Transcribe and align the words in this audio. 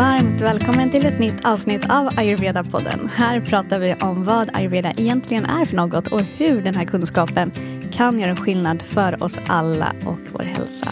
Varmt 0.00 0.40
välkommen 0.40 0.90
till 0.90 1.06
ett 1.06 1.18
nytt 1.18 1.44
avsnitt 1.44 1.84
av 1.90 2.08
Ayurveda-podden. 2.08 3.08
Här 3.14 3.40
pratar 3.40 3.80
vi 3.80 3.94
om 3.94 4.24
vad 4.24 4.56
ayurveda 4.56 4.90
egentligen 4.90 5.44
är 5.44 5.64
för 5.64 5.76
något 5.76 6.06
och 6.06 6.20
hur 6.20 6.62
den 6.62 6.74
här 6.74 6.84
kunskapen 6.84 7.50
kan 7.92 8.20
göra 8.20 8.36
skillnad 8.36 8.82
för 8.82 9.22
oss 9.24 9.38
alla 9.46 9.92
och 10.06 10.18
vår 10.32 10.42
hälsa. 10.42 10.90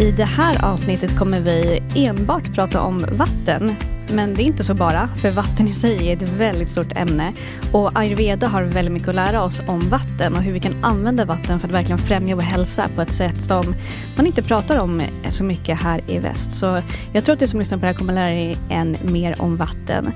I 0.00 0.10
det 0.10 0.24
här 0.24 0.64
avsnittet 0.64 1.18
kommer 1.18 1.40
vi 1.40 1.82
enbart 1.94 2.54
prata 2.54 2.80
om 2.80 3.04
vatten 3.12 3.70
men 4.12 4.34
det 4.34 4.42
är 4.42 4.44
inte 4.44 4.64
så 4.64 4.74
bara, 4.74 5.08
för 5.16 5.30
vatten 5.30 5.68
i 5.68 5.72
sig 5.72 6.08
är 6.08 6.16
ett 6.16 6.28
väldigt 6.28 6.70
stort 6.70 6.96
ämne. 6.96 7.32
Och 7.72 7.90
ayurveda 7.98 8.48
har 8.48 8.62
väldigt 8.62 8.92
mycket 8.92 9.08
att 9.08 9.14
lära 9.14 9.42
oss 9.42 9.62
om 9.66 9.80
vatten 9.80 10.34
och 10.36 10.42
hur 10.42 10.52
vi 10.52 10.60
kan 10.60 10.84
använda 10.84 11.24
vatten 11.24 11.60
för 11.60 11.68
att 11.68 11.74
verkligen 11.74 11.98
främja 11.98 12.34
vår 12.34 12.42
hälsa 12.42 12.88
på 12.94 13.02
ett 13.02 13.12
sätt 13.12 13.42
som 13.42 13.74
man 14.16 14.26
inte 14.26 14.42
pratar 14.42 14.78
om 14.78 15.02
så 15.28 15.44
mycket 15.44 15.82
här 15.82 16.00
i 16.06 16.18
väst. 16.18 16.54
Så 16.54 16.78
jag 17.12 17.24
tror 17.24 17.32
att 17.32 17.40
du 17.40 17.46
som 17.46 17.58
lyssnar 17.58 17.78
på 17.78 17.80
det 17.80 17.86
här 17.86 17.94
kommer 17.94 18.12
lära 18.12 18.30
dig 18.30 18.56
än 18.68 18.96
mer 19.02 19.42
om 19.42 19.56
vatten. 19.56 20.12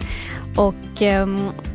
Och 0.57 1.03
eh, 1.03 1.27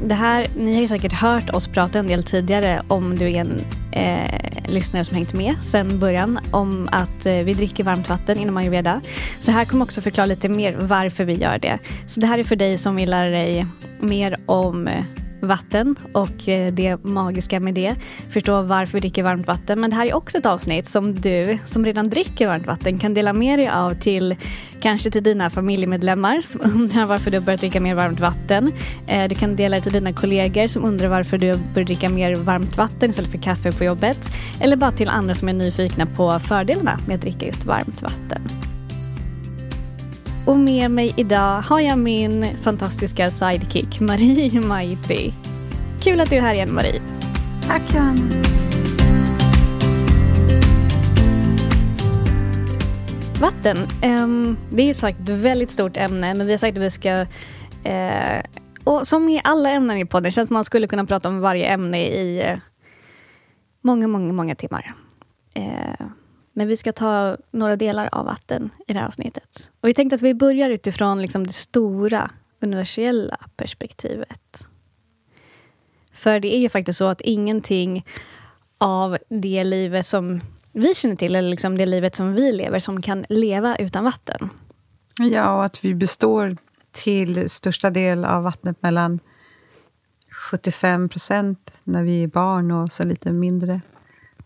det 0.03 0.13
här, 0.13 0.47
ni 0.57 0.73
har 0.73 0.81
ju 0.81 0.87
säkert 0.87 1.13
hört 1.13 1.49
oss 1.49 1.67
prata 1.67 1.99
en 1.99 2.07
del 2.07 2.23
tidigare 2.23 2.81
om 2.87 3.17
du 3.17 3.31
är 3.31 3.39
en 3.39 3.61
eh, 3.91 4.71
lyssnare 4.71 5.03
som 5.03 5.15
hängt 5.15 5.33
med 5.33 5.55
sedan 5.63 5.99
början 5.99 6.39
om 6.51 6.89
att 6.91 7.25
eh, 7.25 7.33
vi 7.33 7.53
dricker 7.53 7.83
varmt 7.83 8.09
vatten 8.09 8.39
inom 8.39 8.57
ayurveda. 8.57 9.01
Så 9.39 9.51
här 9.51 9.65
kommer 9.65 9.83
också 9.83 10.01
förklara 10.01 10.25
lite 10.25 10.49
mer 10.49 10.77
varför 10.79 11.23
vi 11.23 11.33
gör 11.33 11.57
det. 11.57 11.79
Så 12.07 12.19
det 12.19 12.27
här 12.27 12.39
är 12.39 12.43
för 12.43 12.55
dig 12.55 12.77
som 12.77 12.95
vill 12.95 13.09
lära 13.09 13.29
dig 13.29 13.65
mer 13.99 14.37
om 14.45 14.87
eh, 14.87 15.03
vatten 15.41 15.95
och 16.13 16.49
eh, 16.49 16.73
det 16.73 17.03
magiska 17.03 17.59
med 17.59 17.73
det. 17.73 17.95
Förstå 18.29 18.61
varför 18.61 18.93
vi 18.93 18.99
dricker 18.99 19.23
varmt 19.23 19.47
vatten. 19.47 19.79
Men 19.79 19.89
det 19.89 19.95
här 19.95 20.05
är 20.05 20.13
också 20.13 20.37
ett 20.37 20.45
avsnitt 20.45 20.87
som 20.87 21.15
du 21.15 21.57
som 21.65 21.85
redan 21.85 22.09
dricker 22.09 22.47
varmt 22.47 22.67
vatten 22.67 22.99
kan 22.99 23.13
dela 23.13 23.33
med 23.33 23.59
dig 23.59 23.69
av 23.69 23.93
till 23.93 24.35
kanske 24.81 25.11
till 25.11 25.23
dina 25.23 25.49
familjemedlemmar 25.49 26.41
som 26.41 26.61
undrar 26.75 27.05
varför 27.05 27.31
du 27.31 27.39
börjat 27.39 27.61
dricka 27.61 27.79
mer 27.79 27.95
varmt 27.95 28.19
vatten. 28.19 28.71
Eh, 29.07 29.29
du 29.29 29.35
kan 29.35 29.55
dela 29.55 29.75
det 29.75 29.81
till 29.81 29.93
dina 29.93 30.13
kollegor 30.13 30.67
som 30.67 30.85
undrar 30.85 31.07
varför 31.07 31.37
du 31.37 31.57
börjar 31.73 31.85
dricka 31.85 32.09
mer 32.09 32.35
varmt 32.35 32.77
vatten 32.77 33.09
istället 33.09 33.31
för 33.31 33.37
kaffe 33.37 33.71
på 33.71 33.83
jobbet. 33.83 34.19
Eller 34.59 34.75
bara 34.75 34.91
till 34.91 35.09
andra 35.09 35.35
som 35.35 35.49
är 35.49 35.53
nyfikna 35.53 36.05
på 36.05 36.39
fördelarna 36.39 36.99
med 37.07 37.15
att 37.15 37.21
dricka 37.21 37.45
just 37.45 37.65
varmt 37.65 38.01
vatten. 38.01 38.70
Och 40.45 40.59
med 40.59 40.91
mig 40.91 41.13
idag 41.17 41.61
har 41.61 41.79
jag 41.79 41.97
min 41.97 42.57
fantastiska 42.61 43.31
sidekick 43.31 43.99
Marie 43.99 44.61
Maitri. 44.61 45.33
Kul 46.01 46.21
att 46.21 46.29
du 46.29 46.35
är 46.35 46.41
här 46.41 46.53
igen 46.53 46.73
Marie. 46.73 47.01
Tack 47.67 47.93
Johanna. 47.93 48.21
Vatten, 53.41 53.77
um, 54.03 54.57
det 54.69 54.81
är 54.81 54.87
ju 54.87 54.93
sagt 54.93 55.19
ett 55.19 55.29
väldigt 55.29 55.71
stort 55.71 55.97
ämne 55.97 56.33
men 56.33 56.47
vi 56.47 56.53
har 56.53 56.57
sagt 56.57 56.77
att 56.77 56.83
vi 56.83 56.91
ska 56.91 57.21
uh, 57.21 58.41
och 58.83 59.07
som 59.07 59.29
i 59.29 59.41
alla 59.43 59.69
ämnen 59.69 59.97
i 59.97 60.05
podden 60.05 60.31
känns 60.31 60.47
som 60.47 60.53
man 60.53 60.65
skulle 60.65 60.87
kunna 60.87 61.05
prata 61.05 61.29
om 61.29 61.39
varje 61.39 61.65
ämne 61.65 62.07
i 62.07 62.51
uh, 62.51 62.59
många, 63.81 64.07
många, 64.07 64.33
många 64.33 64.55
timmar. 64.55 64.93
Uh, 65.57 66.07
men 66.53 66.67
vi 66.67 66.77
ska 66.77 66.93
ta 66.93 67.37
några 67.51 67.75
delar 67.75 68.09
av 68.11 68.25
vatten 68.25 68.69
i 68.87 68.93
det 68.93 68.99
här 68.99 69.07
avsnittet. 69.07 69.69
Och 69.81 69.89
vi 69.89 69.93
tänkte 69.93 70.15
att 70.15 70.21
vi 70.21 70.33
börjar 70.33 70.69
utifrån 70.69 71.21
liksom 71.21 71.47
det 71.47 71.53
stora, 71.53 72.31
universella 72.61 73.37
perspektivet. 73.55 74.65
För 76.13 76.39
det 76.39 76.55
är 76.55 76.59
ju 76.59 76.69
faktiskt 76.69 76.99
så 76.99 77.05
att 77.05 77.21
ingenting 77.21 78.05
av 78.77 79.17
det 79.29 79.63
livet 79.63 80.05
som 80.05 80.41
vi 80.71 80.95
känner 80.95 81.15
till, 81.15 81.35
eller 81.35 81.49
liksom 81.49 81.77
det 81.77 81.85
livet 81.85 82.15
som 82.15 82.33
vi 82.33 82.51
lever, 82.51 82.79
som 82.79 83.01
kan 83.01 83.25
leva 83.29 83.75
utan 83.75 84.03
vatten. 84.03 84.49
Ja, 85.19 85.55
och 85.55 85.65
att 85.65 85.85
vi 85.85 85.95
består 85.95 86.57
till 86.91 87.49
största 87.49 87.89
del 87.89 88.25
av 88.25 88.43
vattnet 88.43 88.81
mellan 88.81 89.19
75 90.31 91.09
procent 91.09 91.71
när 91.83 92.03
vi 92.03 92.23
är 92.23 92.27
barn 92.27 92.71
och 92.71 92.91
så 92.91 93.03
lite 93.03 93.31
mindre 93.31 93.81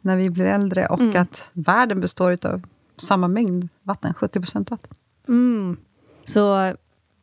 när 0.06 0.18
vi 0.18 0.30
blir 0.30 0.46
äldre 0.46 0.86
och 0.88 1.00
mm. 1.00 1.22
att 1.22 1.50
världen 1.54 2.02
består 2.02 2.38
av 2.46 2.62
samma 2.98 3.28
mängd 3.28 3.70
vatten, 3.84 4.14
70 4.14 4.40
procent 4.40 4.72
vatten. 4.72 4.92
Mm. 5.28 5.78
Så 6.26 6.74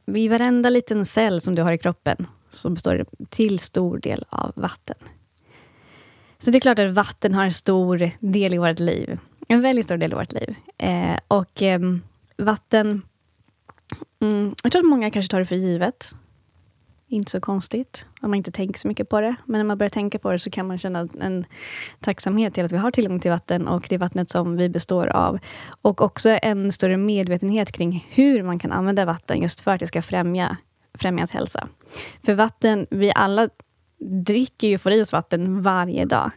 i 0.06 0.28
varenda 0.28 0.70
liten 0.70 1.04
cell 1.04 1.40
som 1.40 1.54
du 1.54 1.62
har 1.62 1.72
i 1.72 1.78
kroppen 1.78 2.26
så 2.50 2.70
består 2.70 2.94
det 2.94 3.06
till 3.30 3.58
stor 3.58 3.98
del 3.98 4.24
av 4.28 4.52
vatten. 4.54 4.96
Så 6.38 6.50
det 6.50 6.58
är 6.58 6.60
klart 6.60 6.78
att 6.78 6.94
vatten 6.94 7.34
har 7.34 7.44
en 7.44 7.52
stor 7.52 8.10
del 8.20 8.54
i 8.54 8.58
vårt 8.58 8.80
liv. 8.80 9.18
En 9.48 9.60
väldigt 9.60 9.86
stor 9.86 9.96
del 9.96 10.12
i 10.12 10.14
vårt 10.14 10.32
liv. 10.32 10.54
Eh, 10.78 11.18
och 11.28 11.62
eh, 11.62 11.80
vatten... 12.36 13.02
Mm, 14.20 14.54
jag 14.62 14.72
tror 14.72 14.82
att 14.82 14.88
många 14.88 15.10
kanske 15.10 15.30
tar 15.30 15.38
det 15.38 15.46
för 15.46 15.56
givet. 15.56 16.14
Inte 17.12 17.30
så 17.30 17.40
konstigt 17.40 18.06
om 18.20 18.30
man 18.30 18.36
inte 18.36 18.50
tänker 18.50 18.80
så 18.80 18.88
mycket 18.88 19.08
på 19.08 19.20
det. 19.20 19.34
Men 19.44 19.58
när 19.58 19.64
man 19.64 19.78
börjar 19.78 19.90
tänka 19.90 20.18
på 20.18 20.32
det 20.32 20.38
så 20.38 20.50
kan 20.50 20.66
man 20.66 20.78
känna 20.78 21.08
en 21.20 21.44
tacksamhet 22.00 22.54
till 22.54 22.64
att 22.64 22.72
vi 22.72 22.76
har 22.76 22.90
tillgång 22.90 23.20
till 23.20 23.30
vatten 23.30 23.68
och 23.68 23.86
det 23.88 23.98
vattnet 23.98 24.28
som 24.28 24.56
vi 24.56 24.68
består 24.68 25.06
av. 25.06 25.38
Och 25.82 26.00
också 26.00 26.38
en 26.42 26.72
större 26.72 26.96
medvetenhet 26.96 27.72
kring 27.72 28.06
hur 28.10 28.42
man 28.42 28.58
kan 28.58 28.72
använda 28.72 29.04
vatten 29.04 29.42
just 29.42 29.60
för 29.60 29.70
att 29.70 29.80
det 29.80 29.86
ska 29.86 30.02
främja, 30.02 30.56
främjas 30.94 31.30
hälsa. 31.30 31.68
För 32.26 32.34
vatten, 32.34 32.86
vi 32.90 33.12
alla 33.14 33.48
dricker 33.98 34.68
ju, 34.68 34.78
får 34.78 34.92
i 34.92 35.02
oss 35.02 35.12
vatten 35.12 35.62
varje 35.62 36.04
dag. 36.04 36.30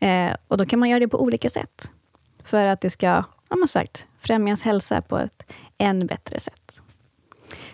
Eh, 0.00 0.36
och 0.48 0.56
då 0.56 0.66
kan 0.66 0.78
man 0.78 0.88
göra 0.88 1.00
det 1.00 1.08
på 1.08 1.22
olika 1.22 1.50
sätt. 1.50 1.90
För 2.44 2.66
att 2.66 2.80
det 2.80 2.90
ska, 2.90 3.24
ja, 3.48 3.56
man 3.56 3.68
sagt, 3.68 4.06
främja 4.20 4.56
hälsa 4.64 5.02
på 5.02 5.18
ett 5.18 5.52
än 5.78 6.06
bättre 6.06 6.40
sätt. 6.40 6.82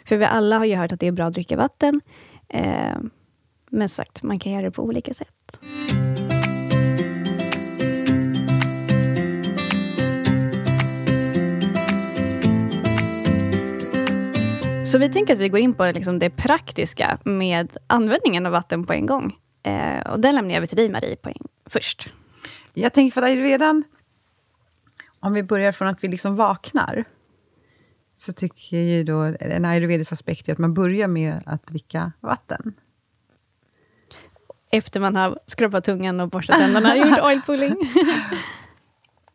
För 0.05 0.17
vi 0.17 0.25
alla 0.25 0.59
har 0.59 0.65
ju 0.65 0.77
hört 0.77 0.93
att 0.93 1.01
det 1.01 1.07
är 1.07 1.13
bra 1.13 1.25
att 1.25 1.35
dricka 1.35 1.57
vatten. 1.57 2.01
Eh, 2.49 2.97
men 3.71 3.89
sagt, 3.89 4.23
man 4.23 4.39
kan 4.39 4.53
göra 4.53 4.63
det 4.63 4.71
på 4.71 4.83
olika 4.83 5.15
sätt. 5.15 5.59
Så 14.93 14.99
vi 14.99 15.09
tänker 15.09 15.33
att 15.33 15.39
vi 15.39 15.49
går 15.49 15.61
in 15.61 15.75
på 15.75 15.85
liksom 15.85 16.19
det 16.19 16.31
praktiska 16.31 17.19
med 17.25 17.77
användningen 17.87 18.47
av 18.47 18.53
vatten 18.53 18.85
på 18.85 18.93
en 18.93 19.07
gång. 19.07 19.37
Eh, 19.63 20.13
och 20.13 20.21
den 20.21 20.35
lämnar 20.35 20.51
jag 20.51 20.57
över 20.57 20.67
till 20.67 20.77
dig, 20.77 20.89
Marie, 20.89 21.17
på 21.17 21.29
en, 21.29 21.49
först. 21.67 22.09
Jag 22.75 22.93
tänker 22.93 23.21
för 23.21 23.37
redan... 23.37 23.85
om 25.21 25.33
vi 25.33 25.43
börjar 25.43 25.73
från 25.73 25.89
att 25.89 26.05
vi 26.05 26.09
liksom 26.09 26.37
vaknar, 26.37 27.05
så 28.15 28.33
tycker 28.33 28.77
ju 28.77 29.05
då 29.05 29.35
en 29.41 29.65
ayurvedisk 29.65 30.13
aspekt 30.13 30.49
är 30.49 30.53
att 30.53 30.59
man 30.59 30.75
börjar 30.75 31.09
med 31.09 31.43
att 31.47 31.67
dricka 31.67 32.13
vatten. 32.21 32.75
Efter 34.71 35.01
man 35.01 35.17
har 35.17 35.39
skrapat 35.47 35.85
tungan 35.85 36.21
och 36.21 36.29
borstat 36.29 36.59
tänderna 36.59 36.93
och 36.93 36.99
gjort 36.99 37.19
oil 37.23 37.41
pulling. 37.47 37.77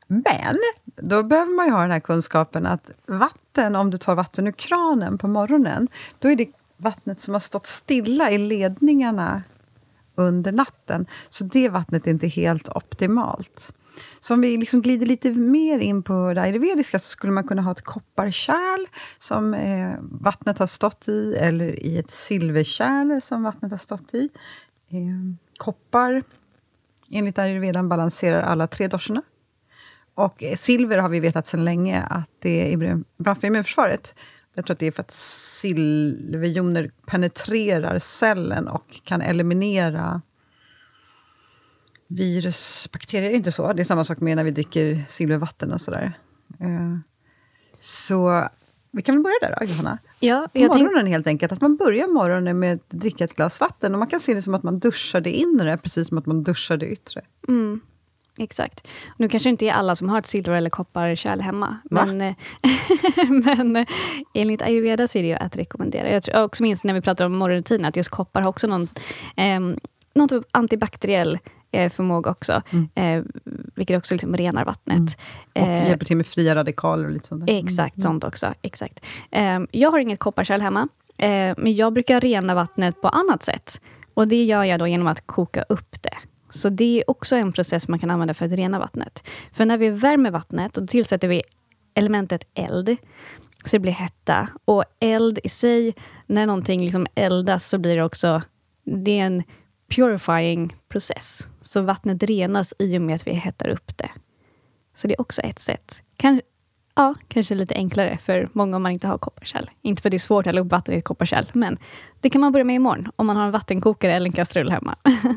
Men, 0.08 0.58
då 0.96 1.24
behöver 1.24 1.56
man 1.56 1.66
ju 1.66 1.72
ha 1.72 1.82
den 1.82 1.92
här 1.92 2.00
kunskapen 2.00 2.66
att 2.66 2.90
vatten, 3.06 3.76
om 3.76 3.92
du 3.92 3.98
tar 3.98 4.16
vatten 4.16 4.48
ur 4.48 4.52
kranen 4.52 5.18
på 5.18 5.28
morgonen, 5.28 5.88
då 6.20 6.30
är 6.32 6.36
det 6.36 6.48
vattnet 6.78 7.20
som 7.20 7.34
har 7.34 7.40
stått 7.40 7.68
stilla 7.68 8.32
i 8.32 8.38
ledningarna 8.38 9.44
under 10.16 10.52
natten. 10.52 11.06
Så 11.30 11.44
det 11.44 11.70
vattnet 11.70 12.08
är 12.08 12.12
inte 12.12 12.28
helt 12.28 12.70
optimalt. 12.70 13.74
Så 14.20 14.34
om 14.34 14.42
vi 14.42 14.58
liksom 14.58 14.82
glider 14.82 15.06
lite 15.06 15.32
mer 15.32 15.80
in 15.80 16.04
på 16.04 16.34
det 16.34 16.42
ayurvediska, 16.42 17.00
så 17.00 17.10
skulle 17.10 17.34
man 17.34 17.48
kunna 17.48 17.62
ha 17.62 17.72
ett 17.72 17.82
kopparkärl 17.82 18.86
som 19.20 19.54
eh, 19.54 19.96
vattnet 20.02 20.60
har 20.60 20.68
stått 20.68 21.08
i, 21.08 21.36
eller 21.40 21.86
i 21.86 21.98
ett 21.98 22.12
silverkärl 22.12 23.22
som 23.22 23.44
vattnet 23.44 23.72
har 23.72 23.78
stått 23.78 24.14
i. 24.14 24.30
Eh, 24.90 25.38
koppar, 25.58 26.24
enligt 27.12 27.40
ayurvedan, 27.40 27.90
balanserar 27.90 28.42
alla 28.42 28.68
tre 28.68 28.88
doshorna. 28.88 29.22
Och 30.16 30.44
eh, 30.44 30.56
silver 30.56 30.98
har 30.98 31.10
vi 31.10 31.20
vetat 31.20 31.48
sedan 31.48 31.66
länge 31.66 32.02
att 32.02 32.32
det 32.40 32.74
är 32.74 33.04
bra 33.18 33.36
för 33.36 33.48
immunförsvaret. 33.48 34.16
Jag 34.54 34.66
tror 34.66 34.74
att 34.74 34.80
det 34.80 34.88
är 34.88 34.92
för 34.92 35.02
att 35.02 35.14
silverjoner 35.14 36.92
penetrerar 37.06 38.00
cellen 38.00 38.68
och 38.68 39.02
kan 39.04 39.22
eliminera 39.22 40.22
virus, 42.08 42.90
bakterier. 42.92 43.30
inte 43.30 43.52
så? 43.52 43.74
Det 43.74 43.82
är 43.82 43.86
samma 43.86 44.04
sak 44.04 44.20
med 44.20 44.36
när 44.36 44.44
vi 44.44 44.52
dricker 44.52 45.06
silvervatten 45.10 45.74
och 45.74 45.82
sådär. 45.82 46.20
Eh, 46.60 46.98
så 47.80 48.50
vi 48.92 49.02
kan 49.02 49.16
väl 49.16 49.24
börja 49.24 49.36
där 49.42 49.56
då, 49.60 49.66
Johanna? 49.66 49.98
Ja, 50.20 50.48
jag 50.54 50.70
morgonen 50.70 50.94
tänk... 50.96 51.10
helt 51.10 51.28
enkelt. 51.28 51.52
Att 51.52 51.62
man 51.62 51.76
börjar 51.76 52.08
morgonen 52.08 52.60
med 52.60 52.76
att 52.76 52.90
dricka 52.90 53.24
ett 53.24 53.36
glas 53.36 53.60
vatten. 53.60 53.94
Och 53.94 54.00
man 54.00 54.08
kan 54.08 54.20
se 54.20 54.34
det 54.34 54.42
som 54.42 54.56
att 54.56 54.64
man 54.64 54.80
duschar 54.80 55.22
det 55.22 55.32
inre, 55.32 55.78
precis 55.78 56.08
som 56.08 56.18
att 56.18 56.26
man 56.26 56.44
duschar 56.44 56.78
det 56.78 56.86
yttre. 56.86 57.22
Mm. 57.48 57.82
Exakt. 58.40 58.88
Nu 59.18 59.30
kanske 59.30 59.50
inte 59.50 59.68
är 59.68 59.72
alla 59.72 59.96
som 59.96 60.10
har 60.10 60.20
ett 60.20 60.26
silver 60.26 60.54
eller 60.54 60.70
kopparkärl 60.70 61.40
hemma. 61.40 61.78
Men, 61.84 62.22
eh, 62.22 62.36
men 63.30 63.76
eh, 63.76 63.88
enligt 64.34 64.62
ayurveda 64.62 65.08
så 65.08 65.18
är 65.18 65.24
det 65.24 65.30
ju 65.30 65.36
att 65.36 65.56
rekommendera. 65.56 66.12
Jag 66.12 66.24
tror 66.24 66.44
också 66.44 66.64
minst 66.64 66.84
när 66.84 66.94
vi 66.94 67.02
pratar 67.02 67.26
om 67.26 67.36
morgonrutin, 67.36 67.86
att 67.86 67.96
just 67.96 68.10
koppar 68.10 68.42
har 68.42 68.50
också 68.50 68.68
någon, 68.68 68.88
eh, 69.36 69.60
någon 70.14 70.30
typ 70.30 70.44
antibakteriell 70.52 71.40
eh, 71.72 71.90
förmåga 71.90 72.32
också. 72.32 72.62
Mm. 72.70 72.90
Eh, 72.96 73.24
vilket 73.76 73.98
också 73.98 74.16
liksom 74.16 74.38
renar 74.38 74.66
vattnet. 74.66 74.98
Mm. 75.54 75.70
Och 75.70 75.76
eh, 75.76 75.88
hjälper 75.88 76.06
till 76.06 76.18
med 76.18 76.28
fria 76.28 76.56
radikaler 76.56 77.06
och 77.06 77.12
lite 77.12 77.28
sånt 77.28 77.46
där. 77.46 77.58
Exakt, 77.58 77.98
mm. 77.98 78.04
sånt 78.04 78.24
också. 78.24 78.54
Exakt. 78.62 79.06
jag 79.72 79.92
har 79.92 80.00
inget 80.00 80.20
kopparkärl 80.20 80.62
hemma. 80.62 80.88
men 81.58 81.76
jag 81.76 81.94
brukar 81.94 82.22
rena 82.22 82.56
vattnet 82.56 83.02
på 83.02 83.08
annat 83.08 83.44
sätt. 83.44 83.82
Och 84.14 84.28
det 84.28 84.44
gör 84.44 84.64
jag 84.64 84.80
då 84.80 84.88
genom 84.88 85.08
att 85.08 85.28
koka 85.28 85.64
upp 85.70 86.02
det. 86.02 86.18
Så 86.50 86.70
det 86.70 87.00
är 87.00 87.10
också 87.10 87.36
en 87.36 87.52
process 87.52 87.88
man 87.88 88.00
kan 88.00 88.12
använda 88.12 88.34
för 88.34 88.46
att 88.46 88.52
rena 88.52 88.80
vattnet. 88.80 89.28
För 89.52 89.66
när 89.66 89.78
vi 89.78 89.90
värmer 89.90 90.32
vattnet, 90.32 90.74
då 90.74 90.88
tillsätter 90.88 91.28
vi 91.28 91.42
elementet 91.94 92.48
eld. 92.54 92.98
Så 93.66 93.76
det 93.76 93.80
blir 93.80 93.92
hetta. 93.92 94.48
Och 94.66 94.84
eld 95.00 95.40
i 95.44 95.50
sig, 95.50 95.96
när 96.28 96.46
någonting 96.46 96.82
liksom 96.84 97.08
eldas 97.16 97.70
så 97.70 97.78
blir 97.78 97.96
det 97.96 98.04
också... 98.04 98.42
Det 98.84 99.20
är 99.20 99.26
en 99.26 99.44
purifying 99.96 100.76
process. 100.90 101.48
Så 101.68 101.82
vattnet 101.82 102.24
renas 102.24 102.74
i 102.80 102.98
och 102.98 103.02
med 103.02 103.16
att 103.16 103.28
vi 103.28 103.32
hettar 103.32 103.68
upp 103.68 103.98
det. 103.98 104.10
Så 104.96 105.08
det 105.08 105.14
är 105.14 105.22
också 105.22 105.42
ett 105.42 105.60
sätt. 105.60 106.02
Kan, 106.18 106.42
ja, 106.96 107.16
kanske 107.28 107.56
lite 107.56 107.76
enklare 107.76 108.18
för 108.24 108.50
många 108.54 108.76
om 108.76 108.84
man 108.84 108.92
inte 108.92 109.08
har 109.08 109.18
kopparkärl. 109.18 109.70
Inte 109.82 110.02
för 110.02 110.10
det 110.10 110.18
är 110.18 110.20
svårt 110.20 110.42
att 110.42 110.46
hälla 110.46 110.62
upp 110.62 110.72
vatten 110.72 110.94
i 110.94 110.98
ett 110.98 111.04
kopparkärl, 111.04 111.46
men 111.54 111.78
det 112.22 112.30
kan 112.30 112.42
man 112.42 112.52
börja 112.52 112.64
med 112.64 112.76
imorgon 112.76 113.12
om 113.16 113.28
man 113.28 113.36
har 113.36 113.46
en 113.46 113.52
vattenkokare 113.52 114.14
eller 114.14 114.26
en 114.26 114.34
kastrull 114.34 114.72
hemma. 114.72 114.96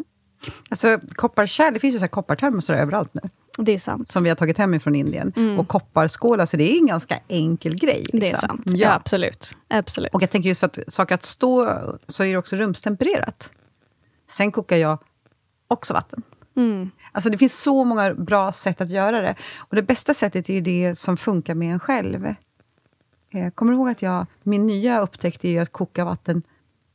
Alltså 0.68 1.00
kopparkärl, 1.14 1.74
det 1.74 1.80
finns 1.80 1.94
ju 1.94 1.98
så 1.98 2.02
här 2.02 2.08
koppartermosar 2.08 2.74
överallt 2.74 3.14
nu. 3.14 3.20
Det 3.58 3.72
är 3.72 3.78
sant. 3.78 4.08
Som 4.08 4.22
vi 4.22 4.28
har 4.28 4.36
tagit 4.36 4.58
hem 4.58 4.80
från 4.80 4.94
Indien. 4.94 5.32
Mm. 5.36 5.58
Och 5.58 5.68
kopparskålar, 5.68 6.46
så 6.46 6.56
det 6.56 6.72
är 6.72 6.78
en 6.78 6.86
ganska 6.86 7.18
enkel 7.28 7.74
grej. 7.74 8.00
Liksom. 8.00 8.20
Det 8.20 8.26
är 8.26 8.30
liksom. 8.30 8.48
sant. 8.48 8.62
Ja. 8.66 8.76
ja. 8.76 8.94
absolut. 8.94 9.56
absolut. 9.68 10.14
Och 10.14 10.22
jag 10.22 10.30
tänker 10.30 10.48
just 10.48 10.60
för 10.60 10.66
att 10.66 10.78
saker 10.92 11.14
att 11.14 11.22
stå, 11.22 11.80
så 12.08 12.24
är 12.24 12.32
det 12.32 12.36
också 12.36 12.56
rumstempererat. 12.56 13.50
Sen 14.30 14.52
kokar 14.52 14.76
jag 14.76 14.98
också 15.70 15.94
vatten. 15.94 16.22
Mm. 16.56 16.90
Alltså 17.12 17.30
det 17.30 17.38
finns 17.38 17.60
så 17.60 17.84
många 17.84 18.14
bra 18.14 18.52
sätt 18.52 18.80
att 18.80 18.90
göra 18.90 19.20
det. 19.20 19.34
Och 19.58 19.76
det 19.76 19.82
bästa 19.82 20.14
sättet 20.14 20.50
är 20.50 20.54
ju 20.54 20.60
det 20.60 20.98
som 20.98 21.16
funkar 21.16 21.54
med 21.54 21.72
en 21.72 21.80
själv. 21.80 22.34
Eh, 23.32 23.50
kommer 23.54 23.72
du 23.72 23.78
ihåg 23.78 23.88
att 23.88 24.02
jag, 24.02 24.26
min 24.42 24.66
nya 24.66 25.00
upptäckt 25.00 25.44
är 25.44 25.48
ju 25.48 25.58
att 25.58 25.72
koka 25.72 26.04
vatten 26.04 26.42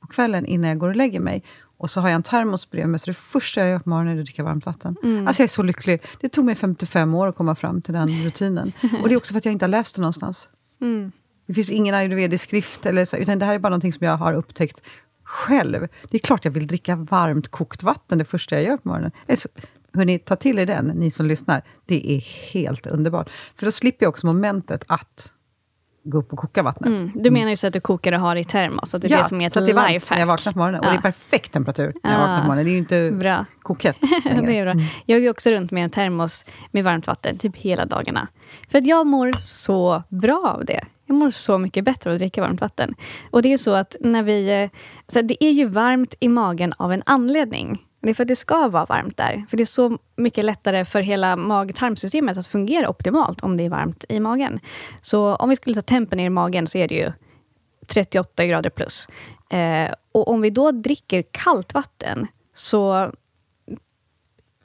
på 0.01 0.07
kvällen 0.07 0.45
innan 0.45 0.69
jag 0.69 0.79
går 0.79 0.89
och 0.89 0.95
lägger 0.95 1.19
mig. 1.19 1.43
Och 1.77 1.91
så 1.91 2.01
har 2.01 2.09
jag 2.09 2.15
en 2.15 2.23
termos 2.23 2.69
bredvid 2.69 2.89
mig, 2.89 2.99
så 2.99 3.09
det 3.09 3.13
första 3.13 3.61
jag 3.61 3.69
gör 3.69 3.79
på 3.79 3.89
morgonen 3.89 4.15
är 4.15 4.19
att 4.19 4.25
dricka 4.25 4.43
varmt 4.43 4.65
vatten. 4.65 4.95
Mm. 5.03 5.27
Alltså 5.27 5.41
jag 5.41 5.47
är 5.47 5.49
så 5.49 5.63
lycklig. 5.63 6.01
Det 6.21 6.29
tog 6.29 6.45
mig 6.45 6.55
55 6.55 7.15
år 7.15 7.27
att 7.27 7.35
komma 7.35 7.55
fram 7.55 7.81
till 7.81 7.93
den 7.93 8.09
rutinen. 8.09 8.71
Och 9.01 9.09
det 9.09 9.15
är 9.15 9.17
också 9.17 9.33
för 9.33 9.37
att 9.37 9.45
jag 9.45 9.51
inte 9.51 9.65
har 9.65 9.69
läst 9.69 9.95
det 9.95 10.01
någonstans. 10.01 10.49
Mm. 10.81 11.11
Det 11.47 11.53
finns 11.53 11.69
ingen 11.69 11.95
ayurvedisk 11.95 12.43
skrift, 12.43 12.85
eller 12.85 13.05
så, 13.05 13.17
utan 13.17 13.39
det 13.39 13.45
här 13.45 13.55
är 13.55 13.59
bara 13.59 13.69
någonting 13.69 13.93
som 13.93 14.07
jag 14.07 14.17
har 14.17 14.33
upptäckt 14.33 14.81
själv. 15.25 15.87
Det 16.09 16.17
är 16.17 16.19
klart 16.19 16.45
jag 16.45 16.51
vill 16.51 16.67
dricka 16.67 16.95
varmt 16.95 17.47
kokt 17.47 17.83
vatten 17.83 18.17
det 18.17 18.25
första 18.25 18.55
jag 18.55 18.63
gör 18.63 18.77
på 18.77 18.87
morgonen. 18.87 19.11
Så, 19.35 19.49
hörni, 19.93 20.19
ta 20.19 20.35
till 20.35 20.59
er 20.59 20.65
den, 20.65 20.85
ni 20.85 21.11
som 21.11 21.25
lyssnar. 21.25 21.61
Det 21.85 22.11
är 22.11 22.19
helt 22.53 22.87
underbart. 22.87 23.29
För 23.55 23.65
då 23.65 23.71
slipper 23.71 24.05
jag 24.05 24.09
också 24.09 24.27
momentet 24.27 24.83
att 24.87 25.33
gå 26.05 26.17
upp 26.17 26.33
och 26.33 26.39
koka 26.39 26.63
vattnet. 26.63 26.99
Mm. 26.99 27.11
Du 27.15 27.31
menar 27.31 27.49
ju 27.49 27.55
så 27.55 27.67
att 27.67 27.73
du 27.73 27.79
kokar 27.79 28.11
och 28.11 28.19
har 28.19 28.35
i 28.35 28.43
termos, 28.43 28.95
att 28.95 29.01
det 29.01 29.07
är 29.07 29.11
ja, 29.11 29.23
det 29.23 29.29
som 29.29 29.41
är 29.41 29.47
ett 29.47 29.55
lifehack. 29.55 30.09
när 30.09 30.19
jag 30.19 30.27
vaknar 30.27 30.53
på 30.53 30.59
morgonen. 30.59 30.81
Ja. 30.83 30.87
Och 30.87 30.93
det 30.93 30.99
är 30.99 31.01
perfekt 31.01 31.51
temperatur 31.51 31.93
när 32.03 32.11
jag 32.11 32.19
vaknar 32.19 32.41
på 32.41 32.47
morgonen. 32.47 32.65
Det 32.65 32.69
är 32.69 32.73
ju 32.73 32.77
inte 32.77 33.11
bra. 33.11 33.45
kokhett 33.61 33.97
det 34.23 34.29
är 34.29 34.63
bra. 34.63 34.71
Mm. 34.71 34.85
Jag 35.05 35.21
går 35.21 35.29
också 35.29 35.49
runt 35.49 35.71
med 35.71 35.83
en 35.83 35.89
termos 35.89 36.45
med 36.71 36.83
varmt 36.83 37.07
vatten, 37.07 37.37
typ 37.37 37.55
hela 37.55 37.85
dagarna. 37.85 38.27
För 38.69 38.77
att 38.77 38.85
jag 38.85 39.07
mår 39.07 39.31
så 39.41 40.03
bra 40.09 40.55
av 40.57 40.65
det. 40.65 40.81
Jag 41.05 41.15
mår 41.15 41.31
så 41.31 41.57
mycket 41.57 41.83
bättre 41.83 42.09
av 42.09 42.13
att 42.13 42.19
dricka 42.19 42.41
varmt 42.41 42.61
vatten. 42.61 42.95
Och 43.31 43.41
det 43.41 43.53
är 43.53 43.57
så 43.57 43.73
att 43.73 43.95
när 43.99 44.23
vi... 44.23 44.61
Eh, 44.63 44.69
så 45.07 45.21
det 45.21 45.43
är 45.43 45.51
ju 45.51 45.67
varmt 45.67 46.15
i 46.19 46.27
magen 46.27 46.73
av 46.77 46.93
en 46.93 47.03
anledning. 47.05 47.85
Det 48.01 48.09
är 48.09 48.13
för 48.13 48.23
att 48.23 48.27
det 48.27 48.35
ska 48.35 48.67
vara 48.67 48.85
varmt 48.85 49.17
där. 49.17 49.45
För 49.49 49.57
det 49.57 49.63
är 49.63 49.65
så 49.65 49.97
mycket 50.15 50.45
lättare 50.45 50.85
för 50.85 51.01
hela 51.01 51.35
mag-tarmsystemet 51.35 52.37
att 52.37 52.47
fungera 52.47 52.89
optimalt 52.89 53.41
om 53.41 53.57
det 53.57 53.65
är 53.65 53.69
varmt 53.69 54.05
i 54.09 54.19
magen. 54.19 54.59
Så 55.01 55.35
om 55.35 55.49
vi 55.49 55.55
skulle 55.55 55.75
ta 55.75 55.81
tempen 55.81 56.17
ner 56.17 56.25
i 56.25 56.29
magen 56.29 56.67
så 56.67 56.77
är 56.77 56.87
det 56.87 56.95
ju 56.95 57.11
38 57.87 58.45
grader 58.45 58.69
plus. 58.69 59.07
Eh, 59.49 59.93
och 60.11 60.27
om 60.27 60.41
vi 60.41 60.49
då 60.49 60.71
dricker 60.71 61.23
kallt 61.31 61.73
vatten 61.73 62.27
så 62.53 63.11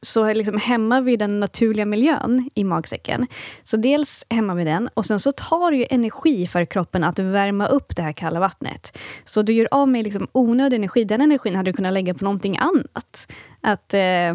så 0.03 0.33
liksom 0.33 0.59
hämmar 0.59 1.01
vi 1.01 1.17
den 1.17 1.41
naturliga 1.41 1.87
miljön 1.87 2.51
i 2.55 2.65
magsäcken. 2.65 3.27
Så 3.63 3.77
dels 3.77 4.25
hämmar 4.31 4.55
vi 4.55 4.65
den 4.65 4.89
och 4.95 5.07
sen 5.07 5.21
så 5.21 5.33
tar 5.33 5.71
det 5.71 5.77
ju 5.77 5.87
energi 5.91 6.47
för 6.47 6.65
kroppen 6.65 7.05
att 7.05 7.19
värma 7.19 7.67
upp 7.67 7.97
det 7.97 8.03
här 8.03 8.13
kalla 8.13 8.41
vattnet. 8.41 8.99
Så 9.25 9.43
du 9.43 9.53
gör 9.53 9.69
av 9.71 9.89
med 9.89 10.05
liksom 10.05 10.29
onödig 10.33 10.77
energi. 10.77 11.05
Den 11.05 11.21
energin 11.21 11.57
hade 11.57 11.71
du 11.71 11.77
kunnat 11.77 11.93
lägga 11.93 12.15
på 12.15 12.25
någonting 12.25 12.59
annat. 12.59 13.33
Att 13.61 13.95
eh, 13.95 14.35